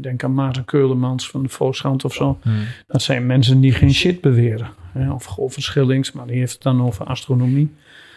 [0.00, 2.38] denk aan Maarten Keulemans van de Volkskrant of zo.
[2.42, 2.64] Hmm.
[2.86, 4.68] Dat zijn mensen die geen shit beweren.
[4.92, 7.74] Hè, of Golven Schillings, maar die heeft het dan over astronomie.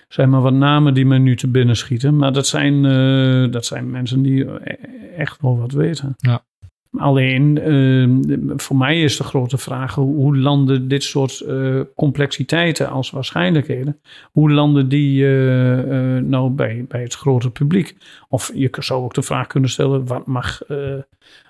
[0.08, 2.18] zijn maar wat namen die me nu te binnen schieten.
[2.18, 4.46] Maar dat zijn, uh, dat zijn mensen die
[5.18, 6.16] echt wel wat weten.
[6.18, 6.44] Ja.
[6.98, 13.10] Alleen, uh, voor mij is de grote vraag: hoe landen dit soort uh, complexiteiten als
[13.10, 14.02] waarschijnlijkheden,
[14.32, 17.96] hoe landen die uh, nou bij, bij het grote publiek?
[18.30, 20.62] Of je zou ook de vraag kunnen stellen: wat mag,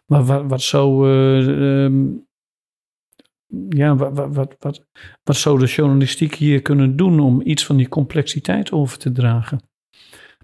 [0.06, 1.10] wat, wat, zou.
[1.10, 2.26] Um,
[3.70, 4.86] ja, wat, wat, wat, wat,
[5.24, 9.71] wat zou de journalistiek hier kunnen doen om iets van die complexiteit over te dragen?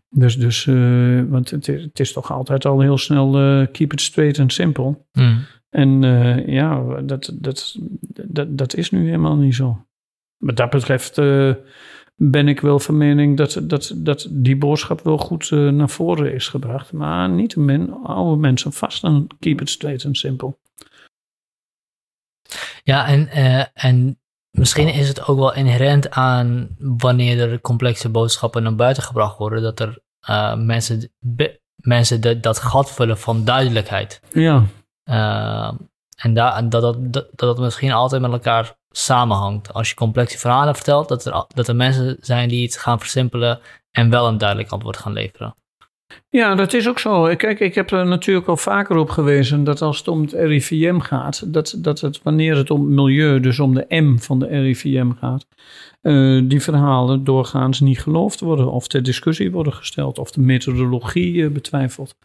[0.09, 3.93] Dus, dus uh, want het is, het is, toch altijd al heel snel uh, keep
[3.93, 4.97] it straight and simple.
[5.11, 5.45] Mm.
[5.69, 7.75] En uh, ja, dat, dat,
[8.27, 9.85] dat, dat is nu helemaal niet zo.
[10.37, 11.15] Wat dat betreft
[12.15, 16.47] ben ik wel van mening dat, dat, dat die boodschap wel goed naar voren is
[16.47, 16.91] gebracht.
[16.91, 20.57] Maar niet min oude mensen vast aan keep it straight and simple.
[22.83, 23.29] Ja, en,
[23.73, 24.19] en
[24.57, 29.61] Misschien is het ook wel inherent aan wanneer er complexe boodschappen naar buiten gebracht worden,
[29.61, 31.11] dat er uh, mensen,
[31.75, 34.21] mensen de, dat gat vullen van duidelijkheid.
[34.31, 34.63] Ja.
[35.05, 35.71] Uh,
[36.17, 39.73] en dat, dat, dat, dat misschien altijd met elkaar samenhangt.
[39.73, 43.59] Als je complexe verhalen vertelt, dat er, dat er mensen zijn die het gaan versimpelen
[43.91, 45.55] en wel een duidelijk antwoord gaan leveren.
[46.29, 47.35] Ja, dat is ook zo.
[47.35, 50.99] Kijk, ik heb er natuurlijk al vaker op gewezen dat als het om het RIVM
[50.99, 55.11] gaat, dat, dat het wanneer het om milieu, dus om de M van de RIVM
[55.19, 55.45] gaat,
[56.01, 61.33] uh, die verhalen doorgaans niet geloofd worden of ter discussie worden gesteld of de methodologie
[61.33, 62.15] uh, betwijfeld.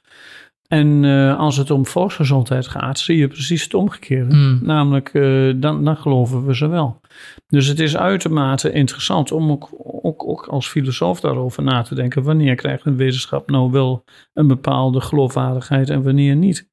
[0.69, 4.35] En uh, als het om volksgezondheid gaat, zie je precies het omgekeerde.
[4.35, 4.59] Mm.
[4.63, 5.13] Namelijk,
[5.57, 7.01] dan, dan geloven we ze wel.
[7.47, 9.69] Dus het is uitermate interessant om ook,
[10.03, 12.23] ook, ook als filosoof daarover na te denken.
[12.23, 16.71] Wanneer krijgt een wetenschap nou wel een bepaalde geloofwaardigheid en wanneer niet?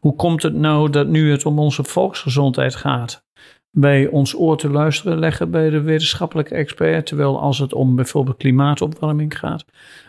[0.00, 3.24] Hoe komt het nou dat nu het om onze volksgezondheid gaat,
[3.70, 8.36] bij ons oor te luisteren leggen bij de wetenschappelijke expert, terwijl als het om bijvoorbeeld
[8.36, 9.64] klimaatopwarming gaat,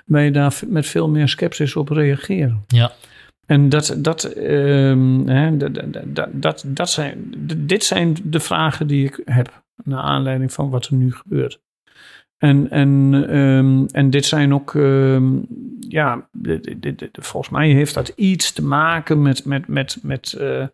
[0.05, 2.63] wij daar met veel meer sceptisch op reageren?
[2.67, 2.91] Ja.
[3.45, 5.73] En dat, dat, um, hè, dat,
[6.05, 10.85] dat, dat, dat zijn, dit zijn de vragen die ik heb naar aanleiding van wat
[10.85, 11.61] er nu gebeurt.
[12.37, 15.45] En, en, um, en dit zijn ook, um,
[15.79, 20.67] ja, dit, dit, volgens mij heeft dat iets te maken met, met, met, met uh,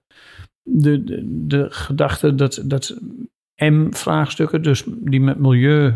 [0.64, 2.98] de, de, de gedachte dat, dat
[3.56, 5.94] M-vraagstukken, dus die met milieu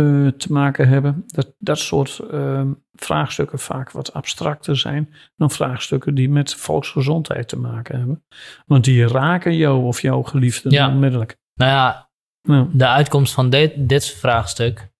[0.00, 6.14] uh, te maken hebben, dat dat soort uh, vraagstukken vaak wat abstracter zijn dan vraagstukken
[6.14, 8.24] die met volksgezondheid te maken hebben.
[8.66, 10.88] Want die raken jou of jouw geliefden ja.
[10.88, 11.38] onmiddellijk.
[11.54, 12.10] Nou ja,
[12.42, 14.90] ja, de uitkomst van dit, dit vraagstuk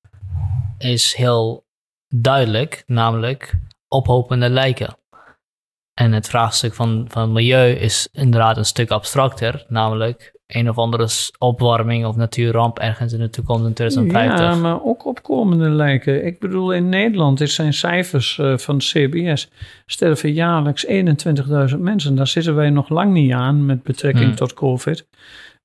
[0.79, 1.65] is heel
[2.09, 3.55] duidelijk, namelijk
[3.89, 4.97] ophopende lijken.
[5.95, 11.09] En het vraagstuk van, van milieu is inderdaad een stuk abstracter, namelijk een of andere
[11.39, 14.47] opwarming of natuurramp ergens in de toekomst in 2050.
[14.47, 16.27] Ja, maar ook opkomende lijken.
[16.27, 19.51] Ik bedoel, in Nederland, dit zijn cijfers uh, van CBS,
[19.87, 22.15] sterven jaarlijks 21.000 mensen.
[22.15, 24.35] Daar zitten wij nog lang niet aan met betrekking hmm.
[24.35, 25.07] tot COVID.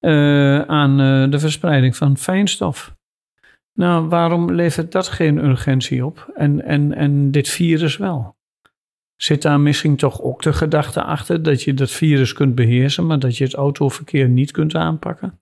[0.01, 2.95] Uh, aan uh, de verspreiding van fijnstof.
[3.73, 8.35] Nou, waarom levert dat geen urgentie op en, en, en dit virus wel?
[9.15, 13.19] Zit daar misschien toch ook de gedachte achter dat je dat virus kunt beheersen, maar
[13.19, 15.39] dat je het autoverkeer niet kunt aanpakken?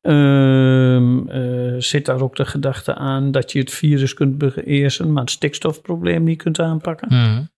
[0.00, 5.22] Ehm, eh, zit daar ook de gedachte aan dat je het virus kunt beheersen, maar
[5.22, 7.50] het stikstofprobleem niet kunt aanpakken?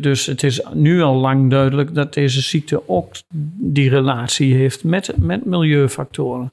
[0.00, 3.14] Dus het is nu al lang duidelijk dat deze ziekte ook
[3.58, 6.52] die relatie heeft met, met milieufactoren.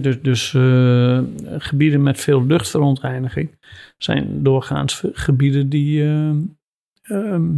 [0.00, 1.20] dus dus eh,
[1.58, 3.58] gebieden met veel luchtverontreiniging
[3.98, 6.30] zijn doorgaans gebieden die, eh,
[7.02, 7.48] ehm,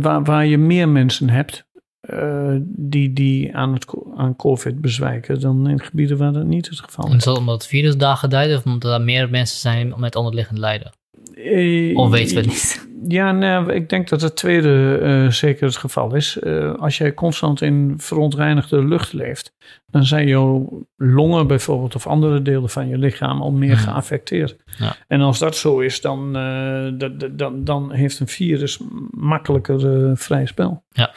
[0.00, 1.66] waar, waar je meer mensen hebt
[2.10, 6.80] uh, die, die aan, het, aan COVID bezwijken dan in gebieden waar dat niet het
[6.80, 7.10] geval is.
[7.10, 10.16] En is dat omdat het virus daar gedijt of omdat er meer mensen zijn met
[10.16, 10.92] onderliggend lijden?
[11.34, 12.87] Uh, of weten we het niet?
[13.06, 16.38] Ja, nou, ik denk dat het tweede uh, zeker het geval is.
[16.42, 19.52] Uh, als jij constant in verontreinigde lucht leeft,
[19.86, 24.56] dan zijn jouw longen bijvoorbeeld of andere delen van je lichaam al meer geaffecteerd.
[24.78, 24.96] Ja.
[25.06, 28.80] En als dat zo is, dan, uh, dan, dan heeft een virus
[29.10, 30.82] makkelijker vrij spel.
[30.90, 31.14] Ja.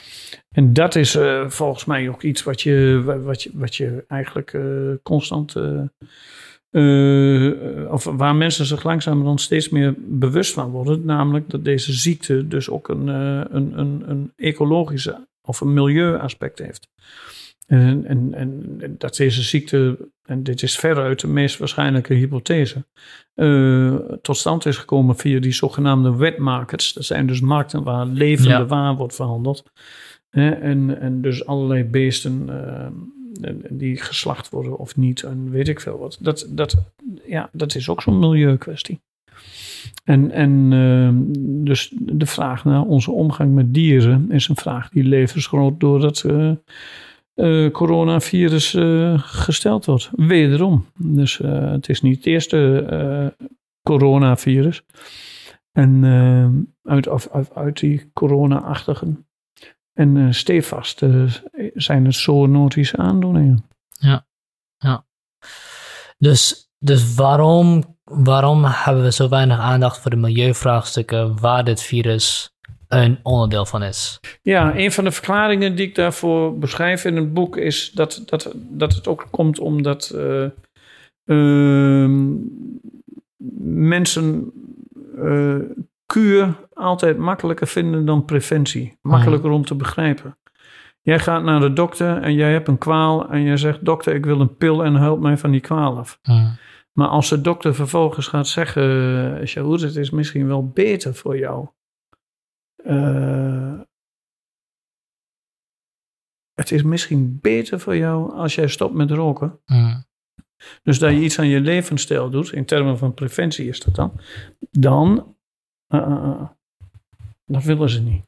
[0.51, 1.17] En dat is
[1.47, 4.57] volgens mij ook iets wat je, wat je, wat je eigenlijk
[5.03, 5.55] constant
[6.71, 12.47] uh, of waar mensen zich langzamerhand steeds meer bewust van worden, namelijk dat deze ziekte
[12.47, 16.89] dus ook een, uh, een, een, een ecologische of een milieuaspect heeft.
[17.67, 22.85] En, en, en dat deze ziekte, en dit is veruit de meest waarschijnlijke hypothese,
[23.35, 26.93] uh, tot stand is gekomen via die zogenaamde wet markets.
[26.93, 28.65] Dat zijn dus markten waar levende ja.
[28.65, 29.63] waar wordt verhandeld.
[30.29, 32.49] En, en dus allerlei beesten
[33.69, 36.17] die geslacht worden of niet en weet ik veel wat.
[36.19, 36.77] Dat, dat,
[37.25, 38.99] ja, dat is ook zo'n milieukwestie.
[40.03, 41.09] En, en uh,
[41.65, 46.23] dus de vraag naar onze omgang met dieren is een vraag die levensgroot door dat
[46.23, 46.51] uh,
[47.35, 48.75] uh, coronavirus
[49.17, 50.09] gesteld wordt.
[50.11, 50.85] Wederom.
[50.97, 53.35] Dus het is niet het eerste
[53.83, 54.83] coronavirus.
[55.71, 56.03] En
[56.83, 59.25] uit, uit, uit die corona-achtigen
[59.93, 61.33] en uh, stevast uh,
[61.73, 63.63] zijn het zoonotische aandoeningen.
[63.89, 64.25] Ja,
[64.77, 65.05] ja.
[66.17, 72.55] Dus, dus waarom, waarom hebben we zo weinig aandacht voor de milieuvraagstukken waar dit virus
[72.87, 74.19] een onderdeel van is?
[74.41, 78.53] Ja, een van de verklaringen die ik daarvoor beschrijf in het boek is dat, dat,
[78.55, 82.07] dat het ook komt omdat uh,
[83.63, 84.53] mensen
[86.11, 88.97] kuur altijd makkelijker vinden dan preventie.
[89.01, 90.37] Makkelijker om te begrijpen.
[91.01, 94.25] Jij gaat naar de dokter en jij hebt een kwaal en jij zegt: Dokter, ik
[94.25, 96.19] wil een pil en help mij van die kwaal af.
[96.91, 101.67] Maar als de dokter vervolgens gaat zeggen: Shahoed, het is misschien wel beter voor jou.
[102.85, 103.79] Uh,
[106.53, 109.59] het is misschien beter voor jou als jij stopt met roken.
[110.83, 114.19] Dus dat je iets aan je levensstijl doet, in termen van preventie is dat dan,
[114.71, 115.35] dan
[115.91, 116.49] Uh, uh,
[117.45, 118.23] dat willen ze niet.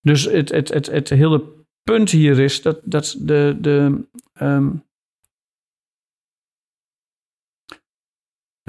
[0.00, 1.42] Dus het, het, het, het hele
[1.82, 3.56] punt hier is dat, dat de.
[3.60, 4.06] de
[4.40, 4.84] um,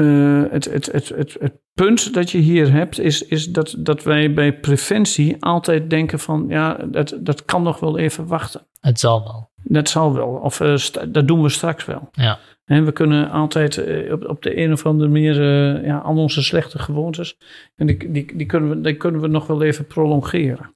[0.01, 4.03] uh, het, het, het, het, het punt dat je hier hebt, is, is dat, dat
[4.03, 8.67] wij bij preventie altijd denken van ja, dat, dat kan nog wel even wachten.
[8.79, 9.49] Het zal wel.
[9.63, 10.27] Dat zal wel.
[10.27, 10.77] Of uh,
[11.09, 12.09] dat doen we straks wel.
[12.11, 12.39] Ja.
[12.67, 16.17] En we kunnen altijd uh, op, op de een of andere manier uh, ja, al
[16.17, 17.37] onze slechte gewoontes,
[17.75, 20.75] en die, die, die, kunnen we, die kunnen we nog wel even prolongeren.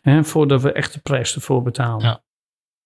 [0.00, 2.06] Hè, voordat we echt de prijs ervoor betalen.
[2.06, 2.22] Ja.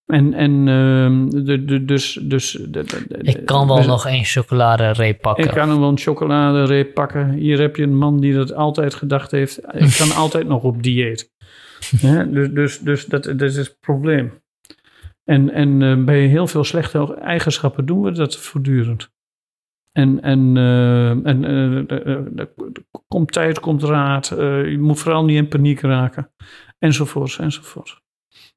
[0.06, 2.18] En, en uh, de, de, dus.
[2.22, 5.44] dus de, de, ik kan wel dus, nog een chocoladereep pakken.
[5.44, 7.30] Ik kan wel een chocoladereep pakken.
[7.30, 9.58] Hier heb je een man die dat altijd gedacht heeft.
[9.58, 11.32] Ik kan altijd nog op dieet.
[12.30, 14.32] Dus, dus, dus dat, dat is het probleem.
[15.28, 19.10] En, en uh, bij heel veel slechte eigenschappen doen we dat voortdurend.
[19.92, 21.44] En, en, uh, en
[22.36, 22.44] uh,
[23.08, 24.28] komt tijd, komt raad.
[24.68, 26.30] je moet vooral niet in paniek raken.
[26.78, 28.00] Enzovoorts, enzovoorts.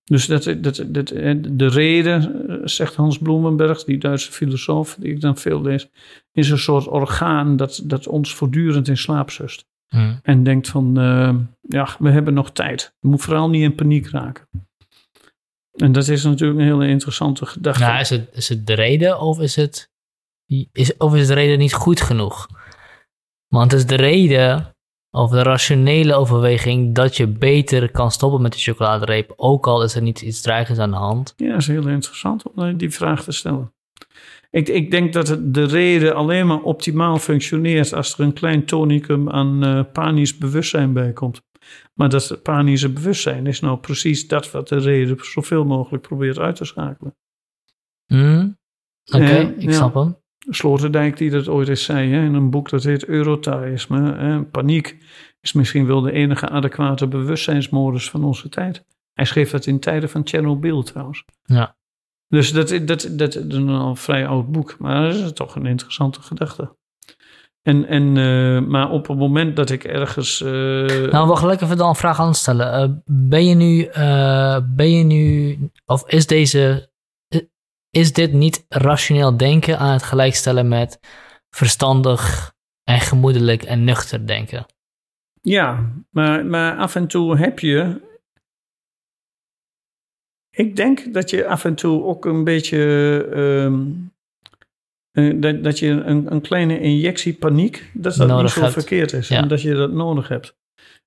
[0.04, 1.08] Dus dat, dat, dat,
[1.48, 5.90] de reden, zegt Hans Bloemenberg, die Duitse filosoof die ik dan veel lees,
[6.32, 9.66] is een soort orgaan dat, dat ons voortdurend in slaap zust.
[9.88, 10.20] Hmm.
[10.24, 10.94] En denkt van,
[11.62, 12.96] ja, we hebben nog tijd.
[13.00, 14.48] Je moet vooral niet in paniek raken.
[15.82, 17.84] En dat is natuurlijk een hele interessante gedachte.
[17.84, 19.89] Nou, is het, is het de reden of is het,
[20.72, 22.47] is, of is de reden niet goed genoeg?
[23.47, 24.76] Want het is de reden
[25.12, 29.95] of de rationele overweging dat je beter kan stoppen met de chocoladereep, ook al is
[29.95, 31.34] er niet iets dreigends aan de hand.
[31.38, 33.74] Ja, dat is heel interessant om die vraag te stellen.
[34.49, 38.66] Ik, ik denk dat het de reden alleen maar optimaal functioneert als er een klein
[38.66, 41.41] tonicum aan uh, panisch bewustzijn bij komt.
[41.93, 46.55] Maar dat panische bewustzijn is nou precies dat wat de reden zoveel mogelijk probeert uit
[46.55, 47.15] te schakelen.
[48.07, 48.57] Mm,
[49.05, 49.72] Oké, okay, ik ja.
[49.72, 50.19] snap hem.
[50.49, 54.13] Sloterdijk die dat ooit eens zei hè, in een boek dat heet Eurotaïsme.
[54.13, 54.43] Hè.
[54.43, 54.97] Paniek
[55.41, 58.86] is misschien wel de enige adequate bewustzijnsmodus van onze tijd.
[59.13, 61.26] Hij schreef dat in tijden van Chernobyl trouwens.
[61.43, 61.76] Ja.
[62.28, 65.55] Dus dat, dat, dat, dat is een al vrij oud boek, maar dat is toch
[65.55, 66.76] een interessante gedachte.
[67.62, 70.41] En, en, uh, maar op het moment dat ik ergens.
[70.41, 70.49] Uh...
[71.12, 72.89] Nou, wacht, lekker even dan een vraag aan stellen.
[72.89, 73.89] Uh, ben je nu,
[74.76, 76.89] ben je nu, of is deze,
[77.89, 80.99] is dit niet rationeel denken aan het gelijkstellen met
[81.49, 82.53] verstandig
[82.84, 84.66] en gemoedelijk en nuchter denken?
[85.41, 88.09] Ja, maar, maar af en toe heb je.
[90.49, 92.80] Ik denk dat je af en toe ook een beetje.
[93.36, 94.14] Um,
[95.12, 99.30] dat, dat je een, een kleine injectie paniek, dat dat niet zo verkeerd is.
[99.30, 100.59] En dat je dat nodig hebt.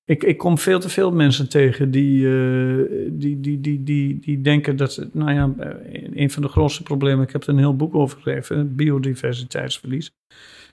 [0.05, 4.41] Ik, ik kom veel te veel mensen tegen die, uh, die, die, die, die, die
[4.41, 5.53] denken dat, nou ja,
[6.13, 10.11] een van de grootste problemen, ik heb er een heel boek over geschreven, biodiversiteitsverlies.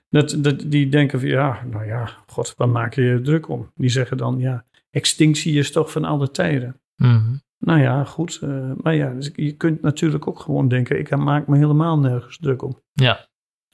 [0.08, 3.70] Dat, dat, die denken van ja, nou ja, god, waar maak je je druk om?
[3.74, 6.80] Die zeggen dan ja, extinctie is toch van alle tijden.
[6.96, 8.40] Mm Nou ja, goed.
[8.44, 12.38] Uh, maar ja, dus je kunt natuurlijk ook gewoon denken, ik maak me helemaal nergens
[12.38, 12.82] druk om.
[12.92, 13.28] Ja.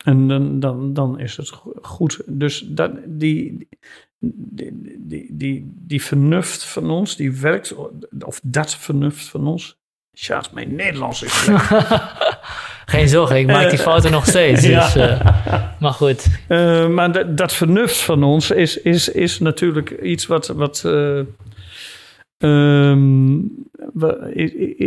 [0.04, 1.50] En dan, dan, dan is het
[1.82, 2.22] goed.
[2.26, 3.68] Dus dat, die,
[4.18, 7.74] die, die, die, die vernuft van ons, die werkt,
[8.24, 9.76] of dat vernuft van ons.
[10.16, 11.48] Sjaat, mijn Nederlands is
[12.86, 14.62] Geen zorgen, ik maak die fouten nog steeds.
[14.66, 15.22] Dus, uh,
[15.80, 16.26] maar goed.
[16.90, 20.82] Maar dat, vernuft van ons is, is, is natuurlijk iets wat, wat
[22.38, 22.92] uh,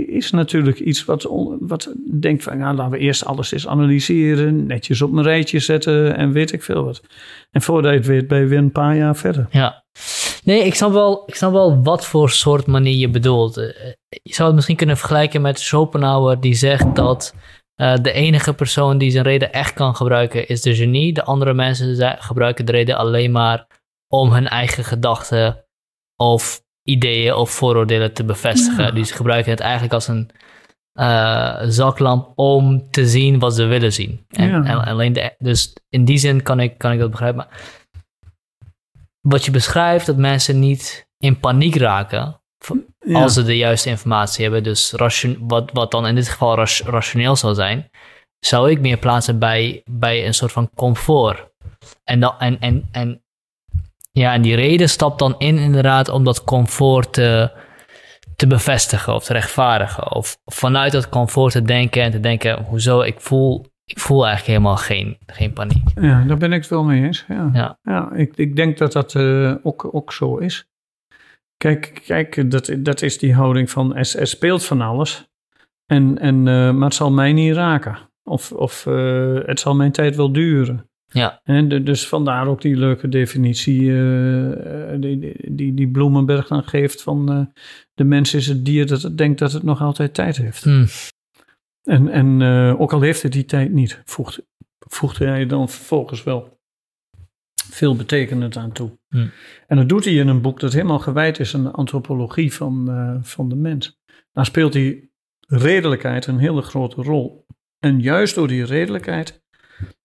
[0.08, 1.28] Is natuurlijk iets wat,
[1.60, 6.16] wat denkt van, nou, laten we eerst alles eens analyseren, netjes op een rijtje zetten
[6.16, 7.02] en weet ik veel wat.
[7.52, 9.48] En voordat je het weet, weer een paar jaar verder.
[9.50, 9.84] Ja.
[10.44, 13.58] Nee, ik snap wel, ik snap wel wat voor soort manier je bedoelt.
[13.58, 13.66] Eh,
[14.10, 17.36] je zou het misschien kunnen vergelijken met Schopenhauer, die zegt dat
[17.82, 21.14] uh, de enige persoon die zijn reden echt kan gebruiken is de genie.
[21.14, 23.68] De andere mensen gebruiken de reden alleen maar
[24.08, 25.66] om hun eigen gedachten
[26.16, 28.84] of ideeën of vooroordelen te bevestigen.
[28.84, 28.92] Ja.
[28.92, 30.32] Dus ze gebruiken het eigenlijk als een
[30.94, 34.26] uh, zaklamp om te zien wat ze willen zien.
[34.30, 34.64] En, ja.
[34.64, 37.38] en, alleen de, dus in die zin kan ik, kan ik dat begrijpen.
[37.38, 37.60] Maar
[39.22, 42.42] wat je beschrijft, dat mensen niet in paniek raken
[43.00, 43.22] ja.
[43.22, 44.64] als ze de juiste informatie hebben.
[44.64, 46.56] Dus ration, wat, wat dan in dit geval
[46.86, 47.90] rationeel zou zijn,
[48.40, 51.50] zou ik meer plaatsen bij, bij een soort van comfort.
[52.04, 53.24] En, dan, en, en, en
[54.12, 57.52] ja, en die reden stapt dan in inderdaad om dat comfort te,
[58.36, 60.12] te bevestigen of te rechtvaardigen.
[60.12, 64.58] Of vanuit dat comfort te denken en te denken, hoezo, ik voel, ik voel eigenlijk
[64.58, 65.84] helemaal geen, geen paniek.
[66.02, 67.26] Ja, daar ben ik het wel mee eens.
[67.28, 67.80] Ja, ja.
[67.82, 70.66] ja ik, ik denk dat dat uh, ook, ook zo is.
[71.58, 75.30] Kijk, kijk dat, dat is die houding van er, er speelt van alles.
[75.86, 77.98] En, en, uh, maar het zal mij niet raken.
[78.24, 80.91] Of, of uh, het zal mijn tijd wel duren.
[81.14, 81.42] Ja.
[81.44, 87.02] En de, dus vandaar ook die leuke definitie uh, die, die, die Bloemenberg dan geeft
[87.02, 87.46] van uh,
[87.94, 90.66] de mens is het dier dat het denkt dat het nog altijd tijd heeft.
[90.66, 90.86] Mm.
[91.84, 94.42] En, en uh, ook al heeft het die tijd niet, voegt,
[94.80, 96.60] voegde hij dan vervolgens wel
[97.72, 98.98] veel betekenend aan toe.
[99.10, 99.32] Mm.
[99.68, 103.20] En dat doet hij in een boek dat helemaal gewijd is aan de antropologie van,
[103.24, 104.00] van de mens.
[104.32, 105.12] Daar speelt die
[105.48, 107.46] redelijkheid een hele grote rol.
[107.80, 109.41] En juist door die redelijkheid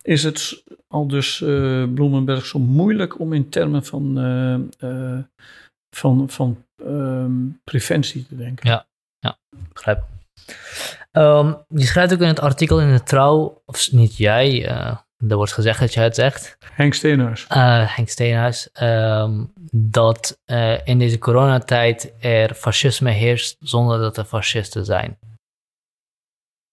[0.02, 5.18] is het al dus uh, Bloemenberg zo moeilijk om in termen van, uh, uh,
[5.96, 8.70] van, van um, preventie te denken.
[8.70, 8.86] Ja,
[9.18, 9.38] ja
[9.72, 10.04] begrijp.
[11.12, 14.66] Um, je schrijft ook in het artikel in de Trouw, of niet jij,
[15.28, 16.58] er wordt gezegd dat jij het zegt.
[16.72, 17.44] Henk Steenhuis.
[17.48, 20.40] Henk Steenhuis, um, dat
[20.84, 25.18] in deze coronatijd er fascisme heerst zonder dat er fascisten zijn.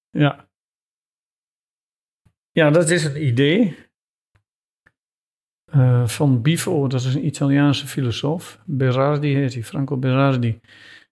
[0.09, 0.47] Ja,
[2.53, 3.75] ja, dat is een idee
[5.75, 8.59] uh, van Bifo, dat is een Italiaanse filosoof.
[8.65, 10.59] Berardi heet hij, Franco Berardi.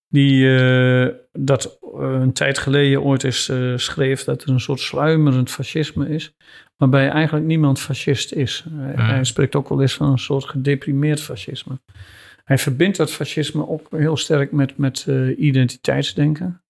[0.08, 5.52] Die uh, dat uh, een tijd geleden ooit eens schreef dat er een soort sluimerend
[5.52, 6.36] fascisme is.
[6.78, 8.66] Waarbij eigenlijk niemand fascist is.
[8.72, 11.80] Hij spreekt ook wel eens van een soort gedeprimeerd fascisme.
[12.44, 16.64] Hij verbindt dat fascisme ook heel sterk met, met identiteitsdenken.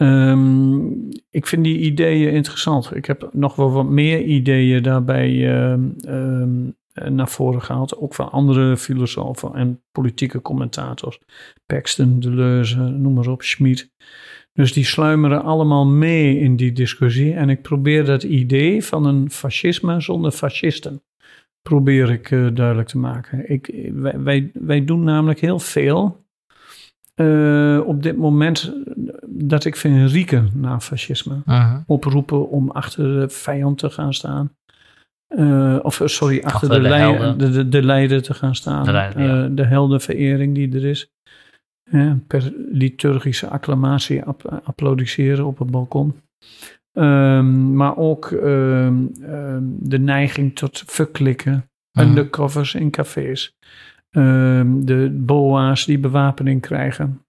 [0.00, 2.94] Um, ik vind die ideeën interessant.
[2.94, 5.72] Ik heb nog wel wat meer ideeën daarbij uh,
[6.06, 6.76] um,
[7.08, 7.96] naar voren gehaald.
[7.96, 11.18] Ook van andere filosofen en politieke commentators.
[11.66, 13.90] Paxton, Deleuze, noem maar op, Schmid.
[14.52, 17.34] Dus die sluimeren allemaal mee in die discussie.
[17.34, 21.02] En ik probeer dat idee van een fascisme zonder fascisten.
[21.62, 23.50] Probeer ik uh, duidelijk te maken.
[23.50, 26.26] Ik, wij, wij doen namelijk heel veel
[27.18, 28.72] eh, op dit moment
[29.26, 31.36] dat ik vind rieken naar fascisme.
[31.86, 34.52] Oproepen om achter de vijand te gaan staan.
[35.28, 38.84] Eh, of eh, sorry, achter, Achter de, de de, de, de leider te gaan staan.
[38.84, 39.44] De leider, ja.
[39.44, 41.10] Eh, de heldenverering die er is.
[41.90, 46.14] Eh, per liturgische acclamatie app- applaudisseren op het balkon.
[46.92, 51.68] Ehm, maar ook ehm, ehm, de neiging tot verklikken.
[51.92, 52.08] Mhm.
[52.08, 53.56] Undercovers in cafés.
[54.10, 57.22] Ehm, de boa's die bewapening krijgen.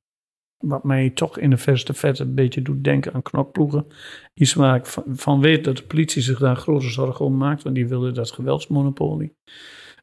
[0.58, 3.86] Wat mij toch in de verste vet een beetje doet denken aan knokploegen.
[4.34, 7.64] Iets waar ik van, weet dat de politie zich daar grote zorgen om maakt.
[7.64, 9.36] Want die willen dat geweldsmonopolie.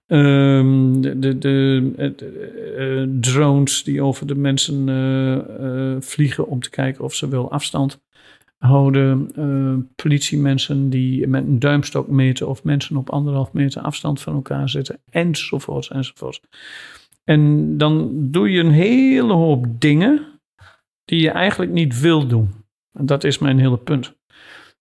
[0.06, 6.70] Ehm, de de, de eh, eh, drones die over de mensen eh, vliegen om te
[6.70, 8.04] kijken of ze wel afstand
[8.58, 9.30] houden.
[9.34, 14.68] eh, politiemensen die met een duimstok meten of mensen op anderhalf meter afstand van elkaar
[14.68, 14.98] zitten.
[15.10, 16.40] Enzovoorts, enzovoorts.
[17.24, 20.26] En dan doe je een hele hoop dingen
[21.04, 22.50] die je eigenlijk niet wil doen.
[22.92, 24.14] En dat is mijn hele punt.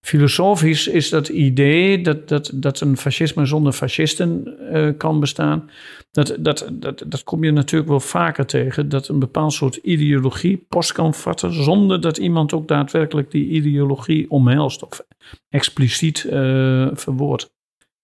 [0.01, 5.69] Filosofisch is dat idee dat, dat, dat een fascisme zonder fascisten eh, kan bestaan.
[6.15, 8.89] Dat, dat, dat, dat kom je natuurlijk wel vaker tegen.
[8.89, 11.63] Dat een bepaald soort ideologie post kan vatten.
[11.63, 14.83] zonder dat iemand ook daadwerkelijk die ideologie omhelst.
[14.83, 15.05] of
[15.49, 17.53] expliciet eh verwoordt.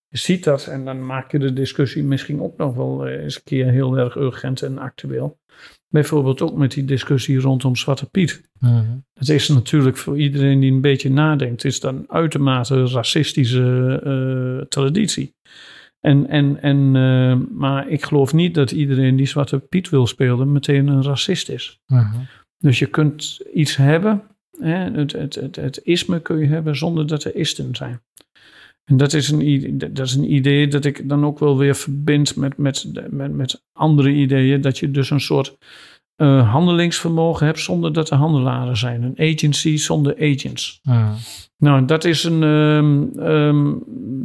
[0.08, 3.36] Je ziet dat en dan maak je de discussie misschien ook nog wel eh, eens
[3.36, 5.40] een keer heel erg urgent en actueel.
[5.88, 8.42] Bijvoorbeeld ook met die discussie rondom Zwarte Piet.
[8.60, 8.98] Mhm.
[9.14, 14.68] Het is natuurlijk voor iedereen die een beetje nadenkt, is dat een uitermate racistische eh,
[14.68, 15.36] traditie.
[16.02, 20.52] En, en, en, eh, maar ik geloof niet dat iedereen die Zwarte Piet wil spelen
[20.52, 21.80] meteen een racist is.
[21.86, 22.18] Mhm.
[22.58, 24.24] Dus je kunt iets hebben,
[24.58, 28.02] hè, het, het, het, het isme kun je hebben zonder dat er isten zijn.
[28.84, 31.76] En dat is, een, idee- dat is een idee dat ik dan ook wel weer
[31.76, 34.62] verbind met, met, met, met andere ideeën.
[34.62, 35.58] Dat je dus een soort
[36.28, 39.04] handelingsvermogen hebt zonder dat er handelaren zijn.
[39.04, 40.80] Een agency zonder agents.
[40.84, 41.14] Mhm.
[41.58, 42.40] Nou, dat is een.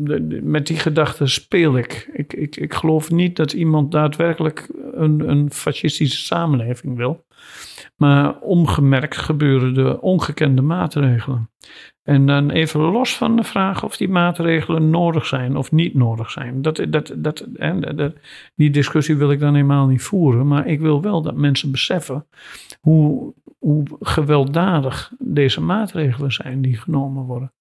[0.04, 2.10] de- de- met die gedachte speel ik.
[2.12, 2.56] Ik, ik.
[2.56, 7.24] ik geloof niet dat iemand daadwerkelijk een, een fascistische samenleving wil.
[7.96, 11.50] Maar ongemerkt gebeuren er ongekende maatregelen.
[12.02, 16.30] En dan even los van de vraag of die maatregelen nodig zijn of niet nodig
[16.30, 16.62] zijn.
[16.62, 17.46] Dat, dat, dat,
[17.96, 18.14] dat-
[18.54, 20.46] die discussie wil ik dan helemaal niet voeren.
[20.46, 22.26] Maar ik wil wel dat mensen beseffen
[22.80, 27.52] hoe, hoe gewelddadig deze maatregelen zijn die genomen worden.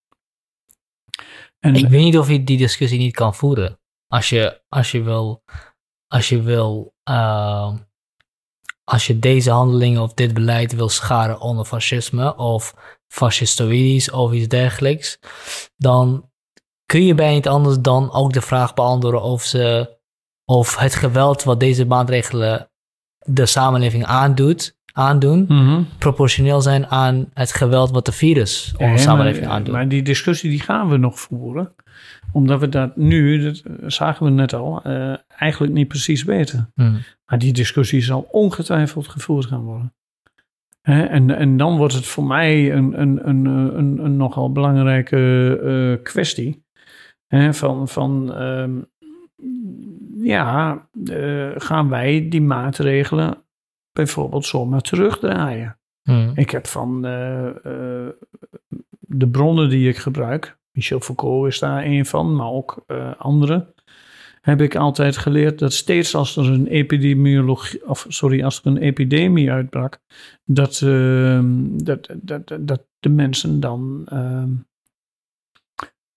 [1.59, 3.79] En, Ik weet niet of je die discussie niet kan voeren.
[4.07, 5.43] Als je, als je wil,
[6.07, 7.73] als je wil, eh,
[8.91, 12.73] als je deze handelingen of dit beleid wil scharen onder fascisme of
[13.07, 15.19] fascistoïdisch of iets dergelijks,
[15.77, 16.29] dan
[16.85, 19.93] kun je bij niet anders dan ook de vraag beantwoorden of ze,
[20.45, 22.69] of het geweld wat deze maatregelen
[23.19, 25.83] de samenleving aandoet, aandoen, Mhm.
[25.99, 29.73] proportioneel zijn aan het geweld wat de virus onze Ja, samenleving maar, aandoet.
[29.73, 31.75] maar die discussie die gaan we nog voeren.
[32.35, 33.63] Omdat we dat nu, dat
[33.93, 36.71] zagen we net al, eh, eigenlijk niet precies weten.
[36.75, 36.97] Hmm.
[37.25, 39.93] Maar die discussie zal ongetwijfeld gevoerd gaan worden.
[40.81, 45.17] Hè, en, en dan wordt het voor mij een, een, een, een, een, nogal belangrijke
[45.97, 46.63] eh, kwestie.
[47.27, 48.79] Hè, van, van ehm,
[50.23, 53.43] ja, eh, gaan wij die maatregelen
[53.91, 55.77] bijvoorbeeld zomaar terugdraaien?
[56.01, 56.31] Hmm.
[56.35, 58.09] Ik heb van eh, eh,
[58.99, 63.73] de bronnen die ik gebruik, Michel Foucault is daar een van, maar ook eh andere,
[64.41, 68.77] heb ik altijd geleerd dat steeds als er een epidemiologie, of sorry, als er een
[68.77, 69.99] epidemie uitbrak,
[70.43, 74.07] dat, ehm, dat, dat, dat, dat de mensen dan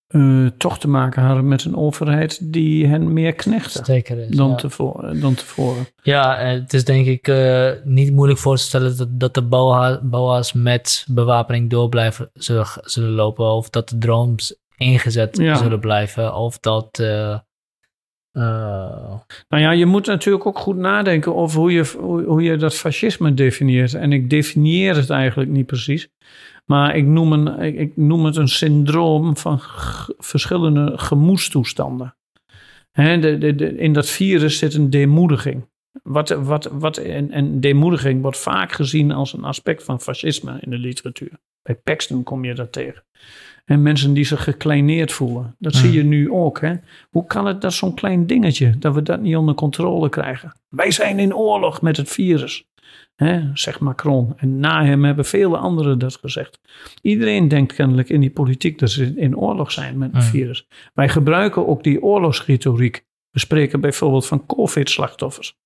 [0.08, 4.54] eh, toch te maken hadden met een overheid die hen meer knechtte is, dan, ja.
[4.54, 5.86] tevoren, dan tevoren.
[6.02, 9.42] Ja, eh, het is denk ik eh, niet moeilijk voor te stellen dat, dat de
[9.42, 13.44] BOA BOA's met bewapening door blijven zullen, zullen lopen.
[13.52, 15.56] Of dat de drones ingezet Ja.
[15.56, 16.34] zullen blijven.
[16.34, 16.98] Of dat...
[16.98, 17.32] eh,
[18.32, 19.14] eh,
[19.48, 22.74] Nou ja, je moet natuurlijk ook goed nadenken over hoe je, hoe, hoe je dat
[22.74, 23.94] fascisme definieert.
[23.94, 26.08] En ik definieer het eigenlijk niet precies.
[26.68, 29.60] Maar ik noem, een, ik, ik noem het een syndroom van
[30.18, 32.14] verschillende gemoedstoestanden.
[32.92, 35.66] De, de, de- in dat virus zit een demoediging.
[36.02, 40.70] Wat, wat, wat, en, en demoediging wordt vaak gezien als een aspect van fascisme in
[40.70, 41.30] de literatuur.
[41.62, 43.04] Bij Paxton kom je dat tegen.
[43.64, 45.56] En mensen die zich gekleineerd voelen.
[45.58, 46.60] Dat zie je nu ook.
[46.60, 46.74] Hè?
[47.10, 50.52] Hoe kan het dat zo'n klein dingetje, dat we dat niet onder controle krijgen?
[50.68, 52.64] Wij zijn in oorlog met het virus.
[53.18, 54.32] Hè, zegt Macron.
[54.36, 56.60] En na hem hebben vele anderen dat gezegd.
[57.02, 60.66] Iedereen denkt kennelijk in die politiek dat ze in oorlog zijn met het virus.
[60.94, 63.04] Wij gebruiken ook die oorlogsretoriek.
[63.30, 65.58] We spreken bijvoorbeeld van COVID-slachtoffers.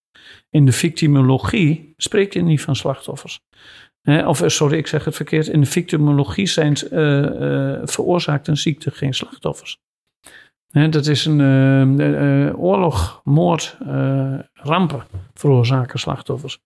[0.51, 3.41] In de victimologie spreekt je niet van slachtoffers.
[4.05, 5.47] of eh, sorry, ik zeg het verkeerd.
[5.47, 9.81] In de victimologie zijn, uh, uh, veroorzaakt een ziekte geen slachtoffers.
[10.91, 11.41] dat is een
[12.57, 13.77] oorlog, moord,
[14.53, 15.03] rampen
[15.35, 16.61] veroorzaken slachtoffers.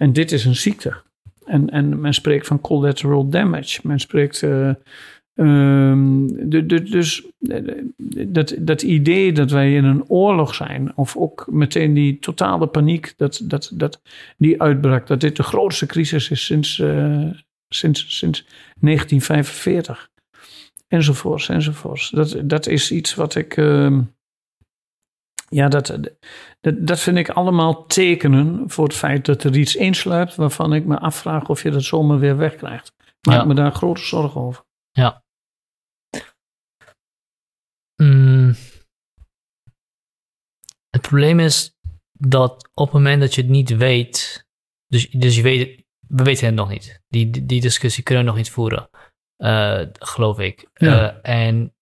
[0.00, 0.94] En dit is een ziekte.
[1.44, 3.80] En, en men spreekt van collateral damage.
[3.82, 4.42] Men spreekt
[5.40, 7.26] Um, de, de, dus
[8.26, 13.14] dat, dat idee dat wij in een oorlog zijn, of ook meteen die totale paniek,
[13.16, 14.02] dat, dat, dat
[14.36, 17.30] die uitbrak, dat dit de grootste crisis is sinds, uh,
[17.68, 18.44] sinds, sinds
[18.80, 20.10] 1945.
[20.88, 22.10] Enzovoorts, enzovoorts.
[22.10, 23.56] Dat, dat is iets wat ik.
[23.56, 23.98] Uh,
[25.54, 25.86] ja, dat,
[26.60, 30.84] dat, dat vind ik allemaal tekenen voor het feit dat er iets insluipt waarvan ik
[30.84, 32.92] me afvraag of je dat zomaar weer wegkrijgt.
[33.20, 33.44] Maak ja.
[33.44, 34.64] me daar grote zorgen over.
[34.90, 35.24] Ja.
[37.96, 38.54] Mm.
[40.90, 41.76] Het probleem is
[42.12, 44.46] dat op het moment dat je het niet weet,
[44.86, 47.02] dus, dus je weet, we weten het nog niet.
[47.08, 48.90] Die, die discussie kunnen we nog niet voeren,
[49.38, 50.68] uh, geloof ik.
[50.74, 51.74] Uh, en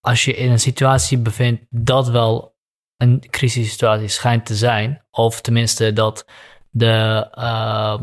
[0.00, 2.56] als je in een situatie bevindt dat wel
[2.98, 6.26] een crisissituatie schijnt te zijn, of tenminste dat
[6.70, 8.00] de, uh,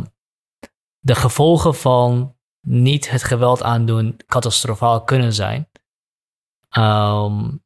[1.00, 5.70] de gevolgen van niet het geweld aandoen catastrofaal kunnen zijn,
[6.78, 7.62] um,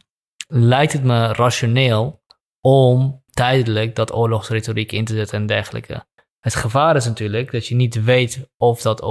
[0.48, 2.24] lijkt het me rationeel
[2.62, 6.08] om tijdelijk dat oorlogsretoriek in te zetten en dergelijke.
[6.40, 9.04] Het gevaar is natuurlijk dat je niet weet of dat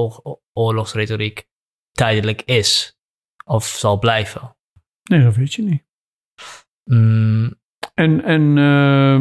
[0.53, 1.47] oorlogsretoriek
[1.93, 2.99] tijdelijk is
[3.45, 4.57] of zal blijven.
[5.03, 5.85] Nee, dat weet je niet.
[6.85, 7.58] Mm.
[7.99, 9.19] En, en uh,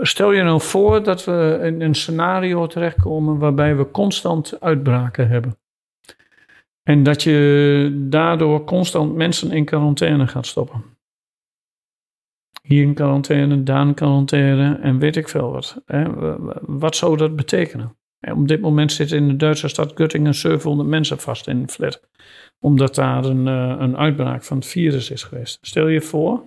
[0.00, 5.58] stel je nou voor dat we in een scenario terechtkomen waarbij we constant uitbraken hebben.
[6.82, 10.84] En dat je daardoor constant mensen in quarantaine gaat stoppen.
[12.62, 15.82] Hier in quarantaine, daar in quarantaine en weet ik veel wat.
[16.60, 17.96] Wat zou dat betekenen?
[18.20, 22.00] Op dit moment zitten in de Duitse stad Göttingen 700 mensen vast in een flat.
[22.62, 25.58] Omdat daar een, eh, een uitbraak van het virus is geweest.
[25.60, 26.42] Stel je voor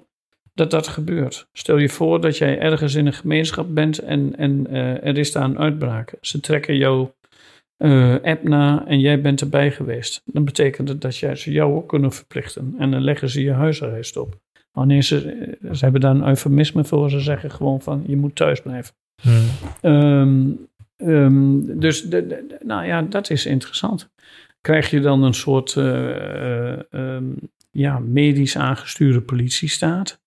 [0.53, 1.47] dat dat gebeurt.
[1.53, 5.31] Stel je voor dat jij ergens in een gemeenschap bent en, en uh, er is
[5.31, 6.13] daar een uitbraak.
[6.21, 7.09] Ze trekken jou
[7.77, 10.21] uh, app na en jij bent erbij geweest.
[10.25, 12.75] Dan betekent het dat jij ze jou ook kunnen verplichten.
[12.77, 14.39] En dan leggen ze je huisarrest op.
[14.71, 15.17] Wanneer ze,
[15.71, 18.93] ze hebben daar een eufemisme voor, ze zeggen gewoon van je moet thuis blijven.
[19.21, 19.45] Hmm.
[19.81, 24.09] Um, um, dus de, de, nou ja, dat is interessant.
[24.65, 27.35] Krijg je dan een soort uh, um,
[27.71, 30.23] ja, medisch aangestuurde politiestaat?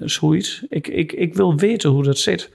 [0.00, 0.64] zoiets.
[0.68, 2.52] Ik, ik, ik wil weten hoe dat zit.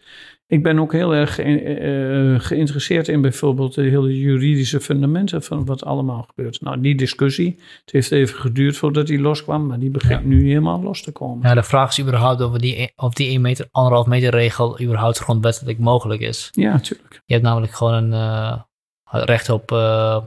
[0.47, 5.85] Ik ben ook heel erg uh, geïnteresseerd in bijvoorbeeld de hele juridische fundamenten van wat
[5.85, 6.61] allemaal gebeurt.
[6.61, 10.81] Nou, die discussie, het heeft even geduurd voordat die loskwam, maar die begint nu helemaal
[10.81, 11.47] los te komen.
[11.47, 15.17] Ja, de vraag is überhaupt of die, of die 1 meter, 1,5 meter regel überhaupt
[15.17, 16.49] grondwettelijk mogelijk is.
[16.51, 17.21] Ja, natuurlijk.
[17.25, 20.17] Je hebt namelijk gewoon een uh, recht op uh,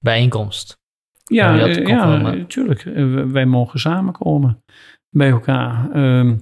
[0.00, 0.78] bijeenkomst.
[1.24, 2.82] Ja, ja, natuurlijk.
[3.32, 4.62] wij mogen samenkomen
[5.10, 5.96] bij elkaar.
[5.96, 6.34] Uh,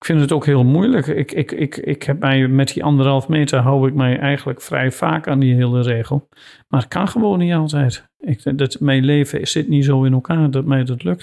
[0.00, 1.06] ik vind het ook heel moeilijk.
[1.06, 4.92] Ik, ik, ik, ik heb mij met die anderhalf meter hou ik mij eigenlijk vrij
[4.92, 6.28] vaak aan die hele regel.
[6.68, 8.08] Maar het kan gewoon niet altijd.
[8.18, 11.22] Ik, dat, mijn leven zit niet zo in elkaar dat mij dat lukt.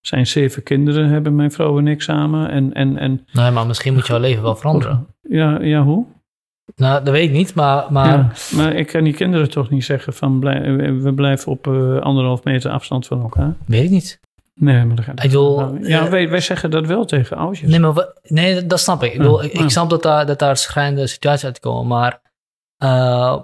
[0.00, 2.50] Er zijn zeven kinderen, hebben mijn vrouw en ik samen.
[2.50, 5.06] En, en, en, nee, maar misschien moet jouw leven wel veranderen.
[5.20, 6.06] Ja, ja hoe?
[6.76, 7.92] Nou, dat weet ik niet, maar...
[7.92, 10.40] Maar, ja, maar ik kan die kinderen toch niet zeggen van...
[11.02, 13.54] we blijven op uh, anderhalf meter afstand van elkaar.
[13.66, 14.20] Weet ik niet.
[14.54, 17.70] Nee, maar dat gaat ik bedoel, Ja, uh, wij, wij zeggen dat wel tegen oudjes.
[17.70, 19.12] Nee, maar we, nee dat snap ik.
[19.12, 22.20] Ik, bedoel, ik, snap dat daar, dat daar schrijnende situaties uitkomen, maar
[22.78, 23.36] uh,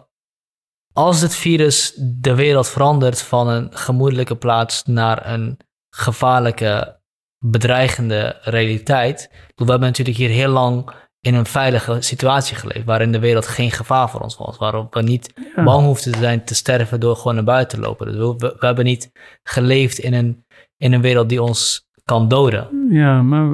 [0.93, 5.59] als het virus de wereld verandert van een gemoedelijke plaats naar een
[5.91, 7.01] gevaarlijke,
[7.39, 9.31] bedreigende realiteit.
[9.55, 10.91] We hebben natuurlijk hier heel lang
[11.27, 15.03] in een veilige situatie geleefd, waarin de wereld geen gevaar voor ons was, waarop we
[15.03, 15.65] niet ja.
[15.65, 18.07] bang hoefden te zijn te sterven door gewoon naar buiten te lopen.
[18.07, 19.11] Dus we, hebben niet
[19.43, 20.45] geleefd in een
[20.77, 22.87] in een wereld die ons kan doden.
[22.91, 23.47] Ja, maar,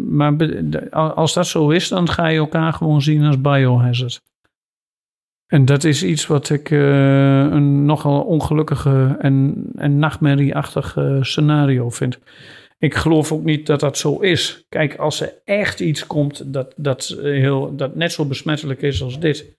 [0.00, 0.34] maar
[0.90, 4.22] als dat zo is, dan ga je elkaar gewoon zien als biohazard.
[5.46, 12.18] En dat is iets wat ik uh, een nogal ongelukkige en, en nachtmerrieachtig scenario vind.
[12.78, 14.66] Ik geloof ook niet dat dat zo is.
[14.68, 19.20] Kijk, als er echt iets komt dat, dat, heel, dat net zo besmettelijk is als
[19.20, 19.58] dit,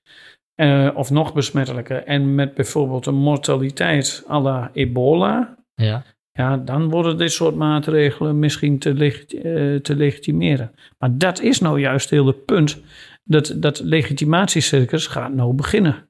[0.56, 6.04] uh, of nog besmettelijker, en met bijvoorbeeld een mortaliteit à la ebola, ja
[6.38, 10.72] ja, dan worden dit soort maatregelen misschien te, uh, te legitimeren.
[10.98, 12.82] Maar dat is nou juist heel het punt.
[13.24, 16.07] Dat, dat legitimatiecircus gaat nou beginnen.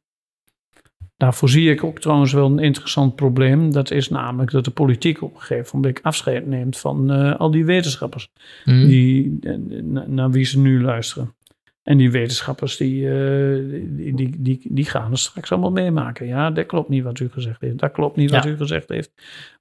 [1.17, 3.71] Daarvoor zie ik ook trouwens wel een interessant probleem.
[3.71, 7.51] Dat is namelijk dat de politiek op een gegeven moment afscheid neemt van eh, al
[7.51, 8.29] die wetenschappers.
[8.65, 8.87] Mhm.
[8.87, 11.35] Die, eh, na- naar wie ze nu luisteren.
[11.83, 16.27] En die wetenschappers die, eh, die, die, die, die gaan het straks allemaal meemaken.
[16.27, 17.77] Ja, dat klopt niet wat u gezegd heeft.
[17.77, 19.11] Dat klopt niet wat u gezegd heeft.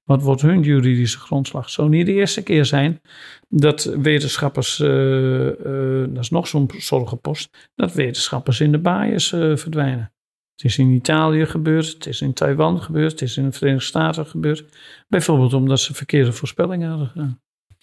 [0.04, 1.64] Wat wordt hun juridische grondslag?
[1.64, 3.00] Het zou niet de eerste keer zijn
[3.48, 10.10] dat wetenschappers, dat is nog zo'n zorgenpost, dat wetenschappers in de baaiers verdwijnen.
[10.56, 13.84] Het is in Italië gebeurd, het is in Taiwan gebeurd, het is in de Verenigde
[13.86, 14.64] Staten gebeurd.
[15.08, 17.40] Bijvoorbeeld omdat ze verkeerde voorspellingen hadden gedaan.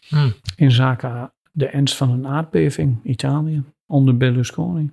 [0.08, 0.34] Hmm.
[0.56, 4.92] In zaken de ernst van een aardbeving, Italië, onder Berlusconi.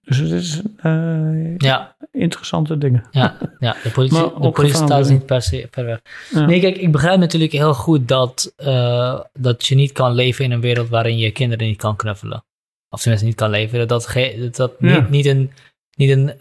[0.00, 3.04] Dus het is eh, Ja, interessante dingen.
[3.10, 6.00] ja, ja, de politie, de politie staat niet per se ver weg.
[6.30, 6.46] Ja.
[6.46, 10.50] Nee, kijk, ik begrijp natuurlijk heel goed dat, eh, dat je niet kan leven in
[10.50, 12.44] een wereld waarin je kinderen niet kan knuffelen.
[12.88, 13.78] Of tenminste niet kan leven.
[13.78, 15.00] Dat dat, ge- dat, dat Ja.
[15.00, 15.50] niet, niet een,
[15.96, 16.34] niet een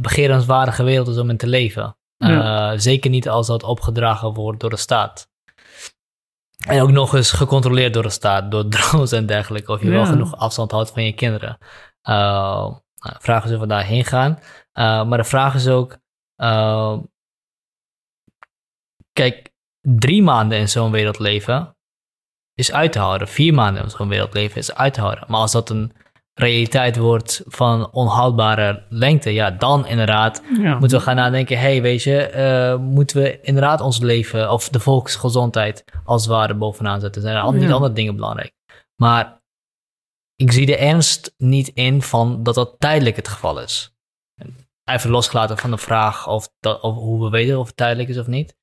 [0.00, 1.94] begerenswaardige wereld is om in te leven.
[2.28, 2.72] Ja.
[2.72, 5.28] Eh, zeker niet als dat opgedragen wordt door de staat.
[6.66, 9.72] En ook nog eens gecontroleerd door de staat, door drones en dergelijke.
[9.72, 11.58] Of je wel genoeg afstand houdt van je kinderen.
[12.08, 14.38] Uh, vraag is of we daarheen gaan.
[14.74, 15.98] Uh, maar de vraag is ook.
[16.36, 16.98] Uh,
[19.12, 19.50] kijk,
[19.80, 21.76] drie maanden in zo'n wereld leven
[22.54, 23.28] is uit te houden.
[23.28, 25.24] Vier maanden in zo'n wereld leven is uit te houden.
[25.28, 25.92] Maar als dat een
[26.34, 30.78] realiteit wordt van onhoudbare lengte, ja, dan inderdaad Ja.
[30.78, 31.58] moeten we gaan nadenken.
[31.58, 36.54] hey, weet je, uh, moeten we inderdaad ons leven of de volksgezondheid als het ware
[36.54, 37.22] bovenaan zetten?
[37.22, 37.72] Zijn er al niet Ja.
[37.72, 38.52] andere dingen belangrijk?
[38.96, 39.38] Maar
[40.34, 43.94] ik zie de ernst niet in van dat dat tijdelijk het geval is.
[44.84, 48.18] Even losgelaten van de vraag of, dat, of hoe we weten of het tijdelijk is
[48.18, 48.56] of niet.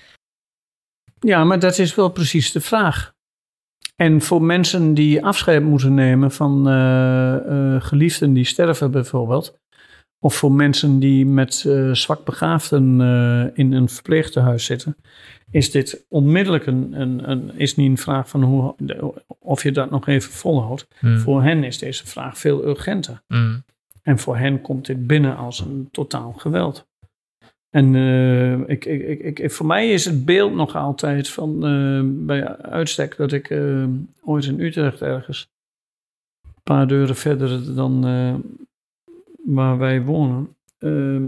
[1.19, 3.13] Ja, maar dat is wel precies de vraag.
[3.97, 9.59] En voor mensen die afscheid moeten nemen van uh, uh, geliefden die sterven bijvoorbeeld,
[10.19, 13.01] of voor mensen die met uh, zwakbegaafden
[13.53, 14.97] in een verpleegtehuis zitten,
[15.51, 18.75] is dit onmiddellijk een, een, een, is niet een vraag van hoe,
[19.39, 20.87] of je dat nog even volhoudt.
[20.99, 21.17] Hmm.
[21.17, 23.21] Voor hen is deze vraag veel urgenter.
[23.27, 23.63] Hmm.
[24.01, 26.87] En voor hen komt dit binnen als een totaal geweld.
[27.77, 32.25] En uh, ik, ik, ik, ik, voor mij is het beeld nog altijd van uh,
[32.25, 33.87] bij uitstek dat ik uh,
[34.23, 35.49] ooit in Utrecht ergens,
[36.45, 38.01] een paar deuren verder dan
[39.45, 40.55] waar wij wonen,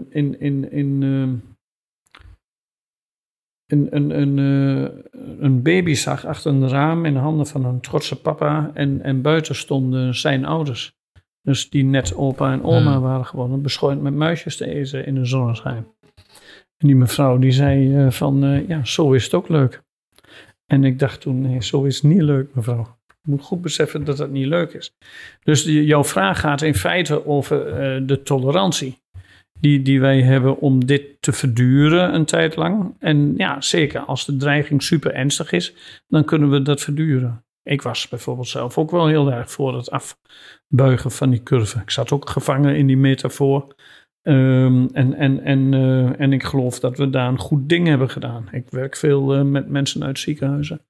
[0.09, 1.01] in, in, in,
[3.67, 4.37] een, een, een,
[5.39, 9.21] een baby zag achter een raam in de handen van een trotse papa en, en
[9.21, 10.97] buiten stonden zijn ouders.
[11.41, 13.01] Dus die net opa en oma Hmm.
[13.01, 15.85] waren geworden, beschooid met muisjes te eten in een zonneschijn.
[16.79, 19.81] En die mevrouw die zei uh, van, uh, ja, zo is het ook leuk.
[20.65, 22.97] En ik dacht toen, nee, zo is het niet leuk, mevrouw.
[23.07, 24.91] Je moet goed beseffen dat dat niet leuk is.
[25.43, 28.97] Dus jouw vraag gaat in feite over uh, de tolerantie
[29.59, 32.95] die, die wij hebben om dit te verduren een tijd lang.
[32.99, 35.73] En ja, zeker als de dreiging super ernstig is,
[36.07, 37.43] dan kunnen we dat verduren.
[37.63, 41.79] Ik was bijvoorbeeld zelf ook wel heel erg voor het afbuigen van die curve.
[41.79, 43.75] Ik zat ook gevangen in die metafoor.
[44.23, 48.09] Um, en, en, en, uh, en ik geloof dat we daar een goed ding hebben
[48.09, 48.47] gedaan.
[48.51, 50.81] Ik werk veel uh, met mensen uit ziekenhuizen.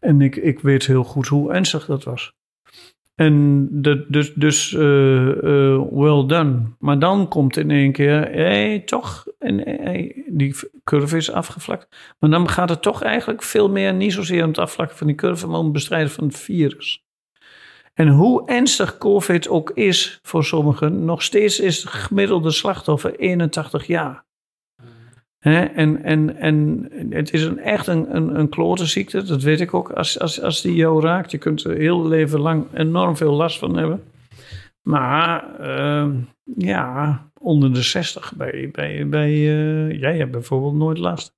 [0.00, 2.36] En ik, ik weet heel goed hoe ernstig dat was.
[3.14, 3.68] En
[4.08, 4.80] dus, dus uh,
[5.90, 6.62] well done.
[6.78, 9.26] Maar dan komt in één keer, hey, toch,
[10.26, 10.54] die
[10.84, 12.14] curve is afgevlakt.
[12.18, 15.16] Maar dan gaat het toch eigenlijk veel meer, niet zozeer om het afvlakken van die
[15.16, 17.06] curve, maar om het bestrijden van het virus.
[17.98, 23.86] En hoe ernstig COVID ook is voor sommigen, nog steeds is het gemiddelde slachtoffer 81
[23.86, 24.24] jaar.
[25.38, 29.60] He, en, en, en het is een, echt een, een, een klote ziekte, dat weet
[29.60, 29.90] ik ook.
[29.90, 33.58] Als, als, als die jou raakt, je kunt er heel leven lang enorm veel last
[33.58, 34.04] van hebben.
[34.82, 36.14] Maar uh,
[36.56, 41.36] ja, onder de 60 bij, bij, bij uh, jij hebt bijvoorbeeld nooit last.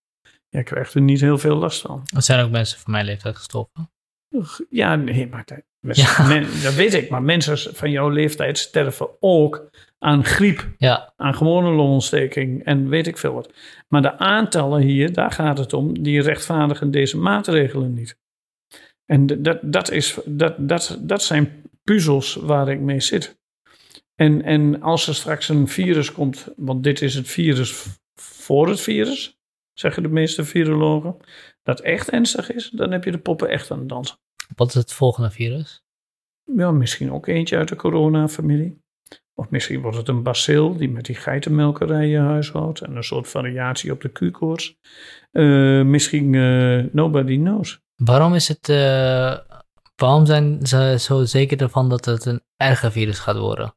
[0.48, 2.02] Jij krijgt er niet heel veel last van.
[2.14, 3.90] Er zijn ook mensen van mijn leeftijd gestorven.
[4.70, 5.44] Ja, nee, maar
[5.80, 6.26] ja.
[6.26, 7.10] Men, dat weet ik.
[7.10, 11.12] Maar mensen van jouw leeftijd sterven ook aan griep, ja.
[11.16, 13.52] aan gewone longontsteking en weet ik veel wat.
[13.88, 18.18] Maar de aantallen hier, daar gaat het om, die rechtvaardigen deze maatregelen niet.
[19.06, 23.38] En dat, dat, is, dat, dat, dat zijn puzzels waar ik mee zit.
[24.14, 28.80] En, en als er straks een virus komt, want dit is het virus voor het
[28.80, 29.38] virus,
[29.72, 31.16] zeggen de meeste virologen,
[31.62, 34.18] dat echt ernstig is, dan heb je de poppen echt aan het dansen.
[34.54, 35.84] Wat is het volgende virus?
[36.56, 38.82] Ja, misschien ook eentje uit de coronafamilie.
[39.34, 43.92] Of misschien wordt het een bacil die met die geitenmelkerijen huishoudt en een soort variatie
[43.92, 44.78] op de Q-koorts.
[45.32, 47.80] Uh, misschien uh, nobody knows.
[47.96, 49.38] Waarom is het, uh,
[49.96, 53.74] waarom zijn ze zo zeker ervan dat het een erger virus gaat worden?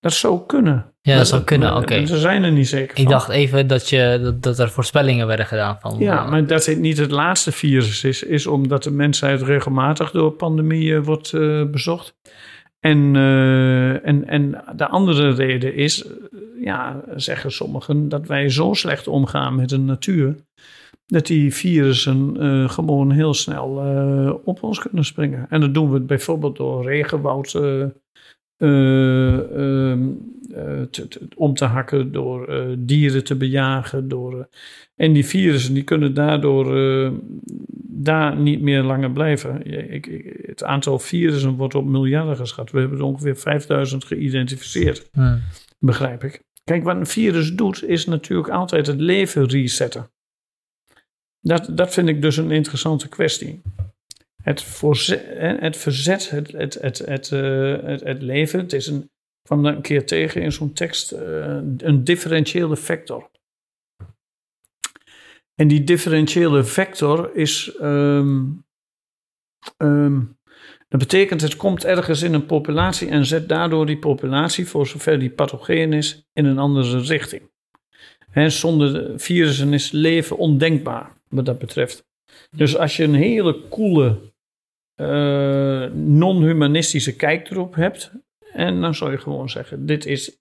[0.00, 0.91] Dat zou kunnen.
[1.04, 2.06] Ja, dat zou kunnen, oké.
[2.06, 5.46] Ze zijn er niet zeker Ik dacht even dat, je, dat, dat er voorspellingen werden
[5.46, 5.98] gedaan van...
[5.98, 10.10] Ja, eh, maar dat het niet het laatste virus is, is omdat de mensheid regelmatig
[10.10, 12.14] door pandemieën wordt eh, bezocht.
[12.80, 16.06] En, eh, en, en de andere reden is,
[16.60, 20.36] ja, zeggen sommigen, dat wij zo slecht omgaan met de natuur,
[21.06, 22.36] dat die virussen
[22.70, 23.68] gewoon heel snel
[24.44, 25.46] op ons kunnen springen.
[25.48, 27.54] En dat doen we bijvoorbeeld door regenwoud
[31.36, 34.08] om te hakken, door eh, dieren te bejagen.
[34.08, 34.44] Door, eh,
[34.96, 37.10] en die virussen die kunnen daardoor eh,
[37.86, 39.66] daar niet meer langer blijven.
[39.92, 42.70] Ik, ik- het aantal virussen wordt op miljarden geschat.
[42.70, 45.40] We hebben er ongeveer 5000 geïdentificeerd, hmm.
[45.78, 46.42] begrijp ik.
[46.64, 50.10] Kijk, wat een virus doet, is natuurlijk altijd het leven resetten.
[51.40, 53.60] Dat, dat vind ik dus een interessante kwestie.
[54.42, 54.80] Het,
[55.60, 59.10] het verzet, het, het, het, eh, het, het leven, het is een,
[59.42, 63.30] kwam een keer tegen in zo'n tekst, eh, een differentiële vector.
[65.54, 68.44] En die differentiële vector is, ehm,
[69.76, 70.20] ehm,
[70.88, 75.18] dat betekent het komt ergens in een populatie en zet daardoor die populatie, voor zover
[75.18, 77.50] die pathogeen is, in een andere richting.
[78.30, 82.04] Hè, zonder de virussen is leven ondenkbaar, wat dat betreft.
[82.50, 84.31] Dus als je een hele coole,
[84.94, 88.12] eh, non-humanistische kijk erop hebt,
[88.52, 90.40] en dan zou je gewoon zeggen: dit is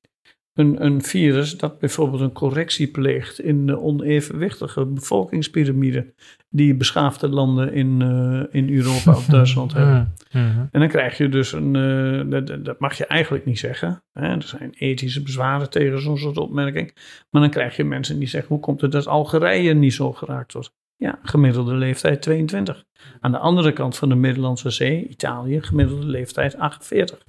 [0.54, 6.14] een, een virus dat bijvoorbeeld een correctie pleegt in de onevenwichtige bevolkingspyramide
[6.49, 10.14] die beschaafde landen in, eh, in Europa of Duitsland hebben.
[10.30, 10.68] Hmm.
[10.72, 14.04] En dan krijg je dus een, eh, dat- dat, dat mag je eigenlijk niet zeggen.
[14.14, 14.28] Hè?
[14.28, 16.93] Er zijn ethische bezwaren tegen zo'n soort opmerking.
[17.30, 20.54] Maar dan krijg je mensen die zeggen, hoe komt het dat Algerije niet zo geraakt
[20.54, 20.74] wordt?
[21.02, 22.84] Ja, gemiddelde leeftijd 22.
[23.20, 27.24] Aan de andere kant van de Middellandse Zee, Italië, gemiddelde leeftijd 48.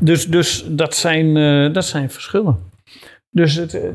[0.00, 2.58] Dus, dus dat, zijn, eh, dat zijn verschillen.
[3.30, 3.90] Dus, het, eh,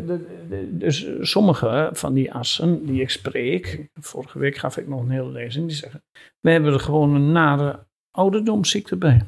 [0.70, 5.32] dus sommige van die assen die ik spreek, vorige week gaf ik nog een hele
[5.32, 6.04] lezing, die zeggen,
[6.40, 9.22] we hebben er gewoon een nare ouderdomsziekte bij.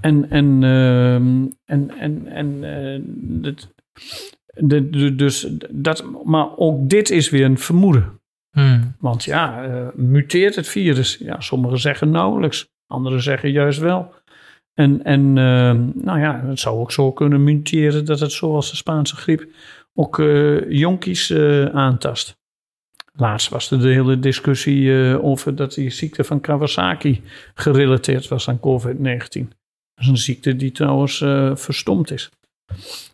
[0.00, 2.60] En, en, ehm, en, en, en
[4.54, 8.20] de- dus dat, maar ook dit is weer een vermoeden.
[8.56, 8.94] Hmm.
[8.98, 11.16] Want ja, eh, muteert het virus?
[11.18, 14.14] Ja, sommigen zeggen nauwelijks, anderen zeggen juist wel.
[14.74, 18.76] En, en ehm, nou ja, het zou ook zo kunnen muteren dat het zoals de
[18.76, 19.46] Spaanse griep
[19.94, 22.36] ook eh, jonkies eh, aantast.
[23.12, 24.92] Laatst was er de hele discussie
[25.22, 27.22] over dat die ziekte van Kawasaki
[27.54, 29.48] gerelateerd was aan COVID-19.
[29.94, 31.18] Dat is een ziekte die trouwens
[31.54, 32.30] verstomd is.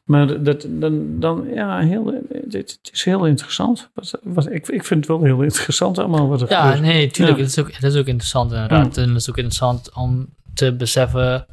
[0.04, 3.90] Maar dat, dan, dan ja, heel, dit, het is heel interessant.
[3.94, 6.80] Wat, wat, ik, ik vind het wel heel interessant allemaal wat er Ja, gebeurt.
[6.80, 7.36] nee, tuurlijk.
[7.38, 7.42] Ja.
[7.42, 8.96] Het, is ook, het is ook interessant inderdaad.
[8.96, 11.46] En het is ook interessant om te beseffen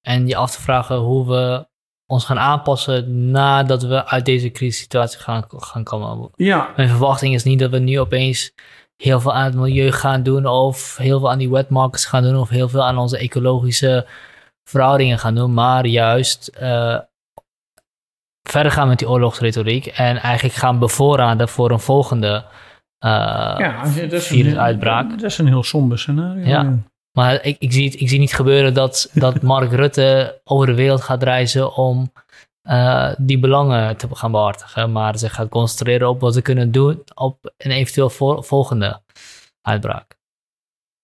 [0.00, 1.66] en je af te vragen hoe we
[2.06, 6.30] ons gaan aanpassen nadat we uit deze crisissituatie gaan, gaan komen.
[6.36, 8.52] Ja, Mijn verwachting is niet dat we nu opeens
[8.96, 12.22] heel veel aan het milieu gaan doen of heel veel aan die wet markets gaan
[12.22, 14.06] doen of heel veel aan onze ecologische
[14.64, 16.98] verhoudingen gaan doen, maar juist eh,
[18.48, 22.44] verder gaan met die oorlogsretoriek en eigenlijk gaan bevoorraden voor een volgende
[22.98, 23.10] eh,
[23.58, 25.10] ja dat, is een, virusuitbraak.
[25.10, 26.46] dat is een heel somber scenario.
[26.46, 26.78] Ja.
[27.16, 31.02] Maar ik, ik, zie ik zie niet gebeuren dat, dat Mark Rutte over de wereld
[31.02, 32.12] gaat reizen om
[32.62, 34.92] eh, die belangen te gaan behartigen.
[34.92, 39.00] Maar zich gaat concentreren op wat ze kunnen doen op een eventueel vol- volgende
[39.62, 40.16] uitbraak.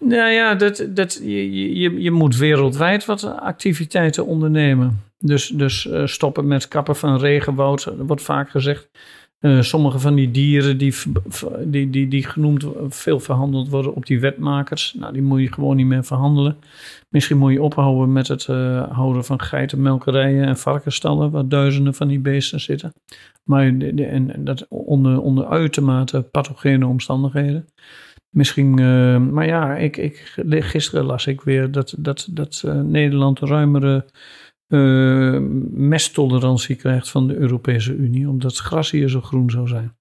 [0.05, 5.03] Nou ja, dat, dat, je, je, je moet wereldwijd wat activiteiten ondernemen.
[5.25, 8.91] Dus, dus eh, stoppen met kappen van regenwoud, wordt vaak gezegd.
[9.39, 10.95] Eh, sommige van die dieren die,
[11.65, 15.77] die, die, die genoemd veel verhandeld worden op die wetmakers, nou, die moet je gewoon
[15.77, 16.57] niet meer verhandelen.
[17.09, 22.09] Misschien moet je ophouden met het eh, houden van geitenmelkerijen en varkensstallen, waar duizenden van
[22.09, 22.93] die beesten zitten.
[23.45, 27.65] Maar de, de- en, dat onder, onder uitermate pathogene omstandigheden.
[28.31, 28.75] Misschien,
[29.33, 34.05] maar ja, ik, ik, gisteren las ik weer dat, dat, dat Nederland ruimere
[34.73, 35.39] eh,
[35.71, 39.97] mesttolerantie krijgt van de Europese Unie, omdat het gras hier zo groen zou zijn.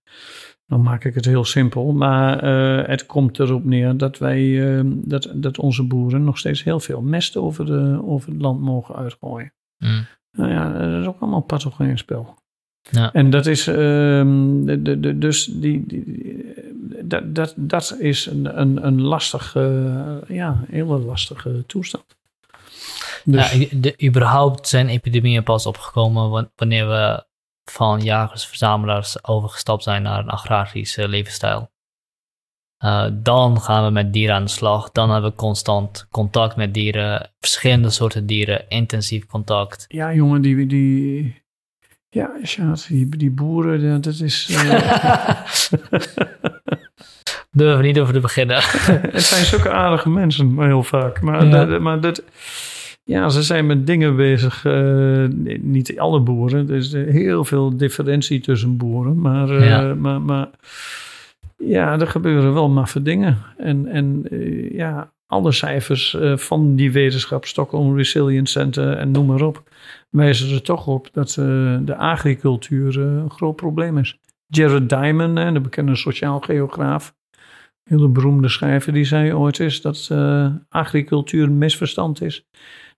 [0.67, 4.83] Dan maak ik het heel simpel, maar eh, het komt erop neer dat wij, eh,
[4.85, 8.95] dat, dat onze boeren nog steeds heel veel mest over, de, over het land mogen
[8.95, 9.53] uitgooien.
[9.77, 10.05] Mm.
[10.37, 12.39] Nou ja, dat is ook allemaal pathogeen spel.
[12.89, 13.13] Ja.
[13.13, 16.49] En dat is, ehm, de, de, de, dus die, die, die-
[17.03, 22.19] dat, dat, dat is een, een, een lastige, ja, hele lastige toestand.
[23.23, 27.25] Dus, Ja, de, überhaupt zijn epidemieën pas opgekomen wa- wanneer we
[27.63, 31.71] van jagers-verzamelaars overgestapt zijn naar een agrarische levensstijl.
[32.85, 34.91] Uh, dan gaan we met dieren aan de slag.
[34.91, 39.85] Dan hebben we constant contact met dieren, verschillende soorten dieren, intensief contact.
[39.87, 41.43] Ja, jongen, die, die,
[42.09, 44.49] ja, Sjaat, die, die boeren, dat is...
[44.49, 45.41] Uh...
[47.51, 48.57] Durven we niet over te beginnen.
[48.61, 51.21] het zijn zulke aardige mensen, maar heel vaak.
[51.21, 51.65] Maar, ja.
[51.65, 52.23] dat, maar dat,
[53.03, 54.65] ja, ze zijn met dingen bezig.
[54.65, 55.27] Uh,
[55.59, 56.69] niet alle boeren.
[56.69, 59.19] Er is heel veel differentie tussen boeren.
[59.19, 59.93] Maar, uh, ja.
[59.93, 60.49] maar, maar
[61.57, 63.37] ja, er gebeuren wel maffe dingen.
[63.57, 69.41] En, en uh, ja, alle cijfers van die wetenschap, Stockholm Resilience Center en noem maar
[69.41, 69.63] op,
[70.09, 71.29] wijzen er toch op dat
[71.85, 74.19] de agricultuur een groot probleem is.
[74.47, 77.13] Jared Diamond, de bekende sociaal geograaf,
[77.83, 82.45] hele beroemde schrijver, die zei ooit eens dat uh, agricultuur een misverstand is.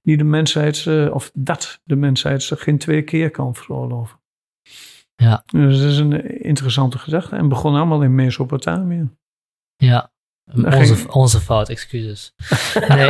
[0.03, 4.19] Die de mensheid, uh, of dat de mensheid zich geen twee keer kan veroorloven.
[5.15, 5.43] Ja.
[5.45, 7.35] Dus dat is een interessante gedachte.
[7.35, 9.09] En begon allemaal in Mesopotamië.
[9.75, 10.11] Ja,
[10.51, 12.33] onze, onze fout, excuses.
[12.87, 13.09] nee.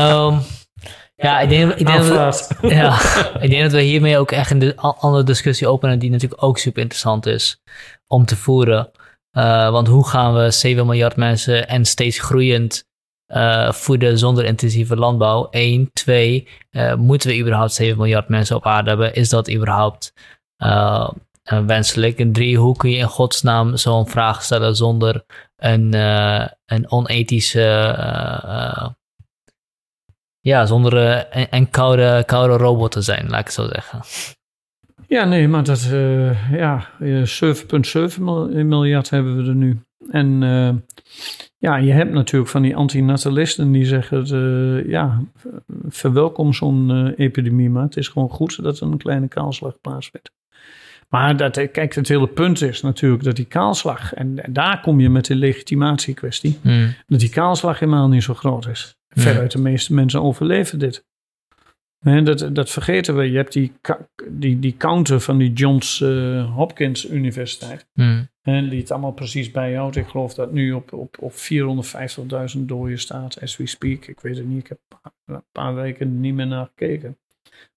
[0.00, 0.40] um,
[1.26, 3.00] ja, ik denk, ik, denk dat, ja,
[3.40, 6.82] ik denk dat we hiermee ook echt een andere discussie openen die natuurlijk ook super
[6.82, 7.62] interessant is
[8.06, 8.90] om te voeren.
[9.32, 12.85] Uh, want hoe gaan we 7 miljard mensen en steeds groeiend
[13.28, 15.46] uh, voeden zonder intensieve landbouw?
[15.50, 15.90] Eén.
[15.92, 19.14] Twee, uh, moeten we überhaupt 7 miljard mensen op aarde hebben?
[19.14, 20.12] Is dat überhaupt
[21.66, 22.18] wenselijk?
[22.18, 25.24] En drie, hoe kun je in godsnaam zo'n vraag stellen zonder
[25.56, 25.92] een,
[26.66, 27.96] een onethische,
[30.40, 34.00] ja, zonder een, koude, koude robot te zijn, laat ik zo zeggen.
[35.06, 35.88] Ja, nee, maar dat,
[36.50, 38.20] ja, 7,7
[38.50, 39.80] miljard hebben we er nu.
[40.10, 40.42] En
[41.58, 45.22] ja, je hebt natuurlijk van die antinatalisten die zeggen, uh, ja,
[45.88, 50.30] verwelkom zo'n epidemie, maar het is gewoon goed dat er een kleine kaalslag plaatsvindt.
[51.08, 55.00] Maar dat, kijk, het hele punt is natuurlijk dat die kaalslag, en, en daar kom
[55.00, 56.94] je met de legitimatiekwestie, mm.
[57.06, 58.96] dat die kaalslag helemaal niet zo groot is.
[59.08, 61.04] Veruit de meeste mensen overleven dit.
[62.06, 63.30] Nee, dat, dat vergeten we.
[63.30, 63.72] Je hebt die,
[64.30, 67.86] die, die counter van die Johns uh, Hopkins Universiteit.
[67.92, 68.28] Hmm.
[68.42, 69.96] En die het allemaal precies bijhoudt.
[69.96, 71.32] Ik geloof dat nu op, op, op
[72.56, 74.06] 450.000 doden staat, as we speak.
[74.06, 74.58] Ik weet het niet.
[74.58, 74.78] Ik heb
[75.24, 77.18] een paar weken niet meer naar gekeken.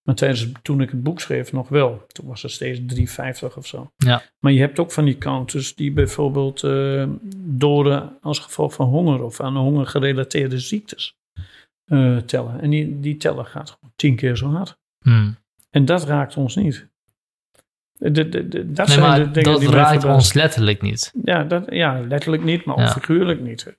[0.03, 2.05] Maar tijdens, toen ik het boek schreef nog wel.
[2.07, 3.91] Toen was het steeds 350 of zo.
[3.97, 4.23] Ja.
[4.39, 9.23] Maar je hebt ook van die counters die bijvoorbeeld uh, doden als gevolg van honger
[9.23, 11.18] of aan honger gerelateerde ziektes
[11.89, 12.61] uh, tellen.
[12.61, 14.77] En die, die teller gaat gewoon tien keer zo hard.
[15.01, 15.37] Hmm.
[15.69, 16.87] En dat raakt ons niet.
[17.93, 21.13] De, de, de, dat nee, zijn de dingen dat die raakt ons letterlijk niet.
[21.23, 22.87] Ja, dat, ja, letterlijk niet, maar ook Ja.
[22.91, 23.77] figuurlijk niet.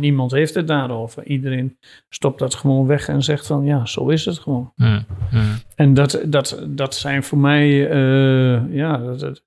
[0.00, 1.24] Niemand heeft het daarover.
[1.26, 1.78] Iedereen
[2.08, 4.72] stopt dat gewoon weg en zegt van ja, zo is het gewoon.
[4.76, 5.04] Hmm.
[5.30, 5.54] Hmm.
[5.74, 9.42] En dat, dat, dat zijn voor mij, eh, ja, dat, dat-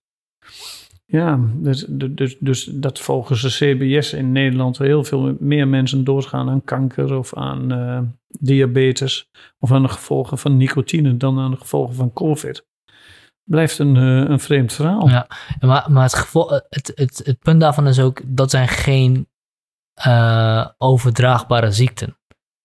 [1.10, 6.50] ja dus, dus, dus dat volgens de CBS in Nederland heel veel meer mensen doodgaan
[6.50, 9.30] aan kanker of aan eh, diabetes
[9.60, 12.66] of aan de gevolgen van nicotine dan aan de gevolgen van COVID.
[13.44, 15.10] Blijft een, eh, een vreemd verhaal.
[15.10, 15.28] Ja.
[15.60, 19.28] Maar, maar het, gevo- het, het, het punt daarvan is ook, dat zijn geen
[19.98, 22.18] eh, overdraagbare ziekten.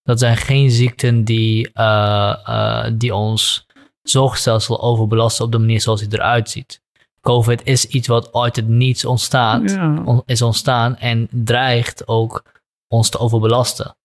[0.03, 3.66] Dat zijn geen ziekten die, eh, eh, die ons
[4.03, 6.82] zorgstelsel overbelasten op de manier zoals het eruit ziet.
[7.27, 10.03] COVID is iets wat uit het niets ontstaat, Ja.
[10.05, 12.43] on- is ontstaan en dreigt ook
[12.89, 13.97] ons te overbelasten.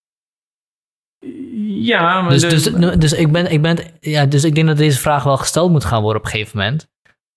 [1.65, 2.63] Ja, maar Dus, dus,
[2.97, 5.85] dus, ik ben, ik ben, ja, dus ik denk dat deze vraag wel gesteld moet
[5.85, 6.87] gaan worden op een gegeven moment.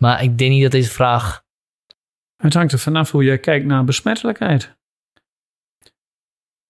[0.02, 1.42] Maar ik denk niet dat deze vraag.
[2.42, 4.76] Het hangt er vanaf hoe jij kijkt naar besmettelijkheid.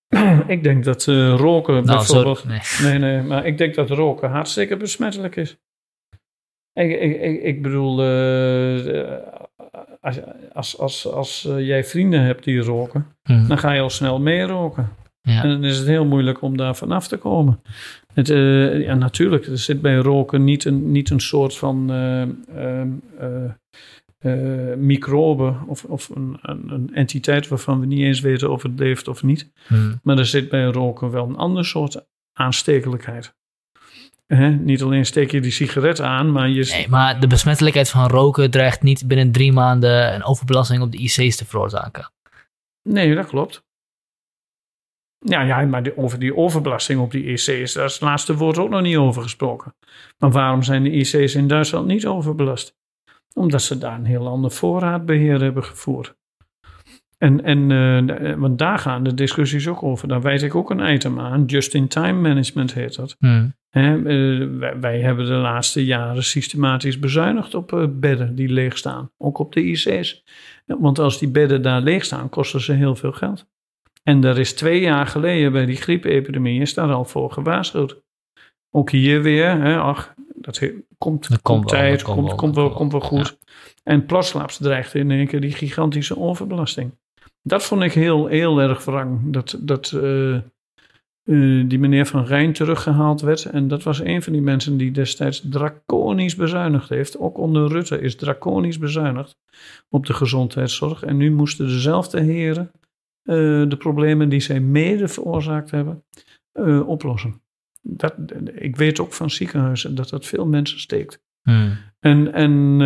[0.46, 2.44] ik denk dat eh, roken Nou, bijvoorbeeld...
[2.82, 5.56] Nee, nee, maar ik denk dat roken hartstikke besmettelijk is.
[6.72, 9.16] Ik, ik, ik, ik bedoel, eh,
[10.00, 10.20] als,
[10.52, 13.46] als, als, als eh, jij vrienden hebt die roken, Hm.
[13.48, 14.88] dan ga je al snel mee roken.
[15.22, 15.42] Ja.
[15.42, 17.60] En dan is het heel moeilijk om daar vanaf te komen.
[18.14, 22.22] Het, eh, ja, natuurlijk, er zit bij roken niet een, niet een soort van eh,
[22.22, 23.50] eh,
[24.18, 28.78] eh, microbe of, of een, een, een entiteit waarvan we niet eens weten of het
[28.78, 29.50] leeft of niet.
[29.66, 29.74] Hm.
[30.02, 33.38] Maar er zit bij roken wel een ander soort aanstekelijkheid.
[34.34, 34.50] Hè?
[34.50, 36.64] Niet alleen steek je die sigaret aan, maar je...
[36.64, 40.98] Nee, maar de besmettelijkheid van roken dreigt niet binnen drie maanden een overbelasting op de
[40.98, 42.10] IC's te veroorzaken.
[42.82, 43.64] Nee, dat klopt.
[45.18, 48.58] Ja, ja maar die, over die overbelasting op die IC's, daar is het laatste woord
[48.58, 49.74] ook nog niet over gesproken.
[50.18, 52.74] Maar waarom zijn de IC's in Duitsland niet overbelast?
[53.34, 56.14] Omdat ze daar een heel ander voorraadbeheer hebben gevoerd.
[57.18, 60.08] En, en eh, want daar gaan de discussies ook over.
[60.08, 61.44] Daar wijd ik ook een item aan.
[61.44, 63.16] Just-in-time management heet dat.
[63.18, 63.48] Hm.
[63.70, 68.78] Hè, eh, wij, wij hebben de laatste jaren systematisch bezuinigd op eh, bedden die leeg
[68.78, 69.10] staan.
[69.18, 70.24] Ook op de IC's.
[70.66, 73.46] Want als die bedden daar leeg staan, kosten ze heel veel geld.
[74.02, 78.02] En daar is twee jaar geleden bij die griepepidemie is daar al voor gewaarschuwd.
[78.70, 82.54] Ook hier weer, hè, ach, dat he- komt, Dat komt wel, tijd, komt wel, komt,
[82.54, 83.38] wel, komt wel goed.
[83.82, 86.98] En Plaslaps dreigt in één keer die gigantische overbelasting.
[87.42, 89.32] Dat vond ik heel, heel erg wrang.
[89.32, 90.38] Dat, dat eh,
[91.24, 93.44] eh, die meneer Van Rijn teruggehaald werd.
[93.44, 97.18] En dat was een van die mensen die destijds draconisch bezuinigd heeft.
[97.18, 99.36] Ook onder Rutte is draconisch bezuinigd
[99.88, 101.02] op de gezondheidszorg.
[101.02, 102.70] En nu moesten dezelfde heren
[103.22, 103.36] eh,
[103.68, 106.02] de problemen die zij mede veroorzaakt hebben,
[106.52, 107.40] eh, oplossen.
[107.82, 108.14] Dat,
[108.54, 111.20] ik weet ook van ziekenhuizen dat dat veel mensen steekt.
[111.42, 111.76] Hmm.
[112.00, 112.78] En, en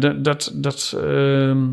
[0.00, 1.66] dat, dat, dat ehm,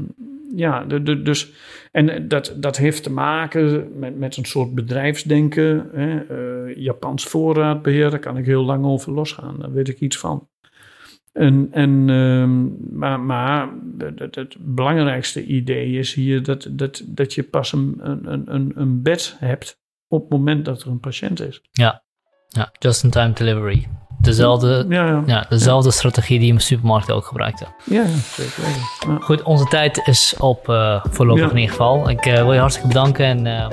[0.55, 0.83] ja,
[1.23, 1.51] dus,
[1.91, 5.89] en dat, dat heeft te maken met, met een soort bedrijfsdenken.
[5.93, 6.19] Hè?
[6.19, 10.47] eh, Japans voorraadbeheer, daar kan ik heel lang over losgaan, daar weet ik iets van.
[11.33, 12.67] En, en, ehm,
[12.97, 18.53] maar maar het, het, belangrijkste idee is hier dat, dat, dat je pas een, een,
[18.53, 21.61] een, een bed hebt op het moment dat er een patiënt is.
[22.47, 23.87] Ja, just-in-time delivery.
[24.23, 27.65] Dezelfde, Ja, ja, ja, dezelfde strategie die je in supermarkten ook gebruikte.
[27.83, 28.63] ja, ja zeker.
[29.19, 32.09] Goed, onze tijd is op eh, voorlopig in ieder geval.
[32.09, 33.65] Ik eh, wil je hartstikke bedanken en eh,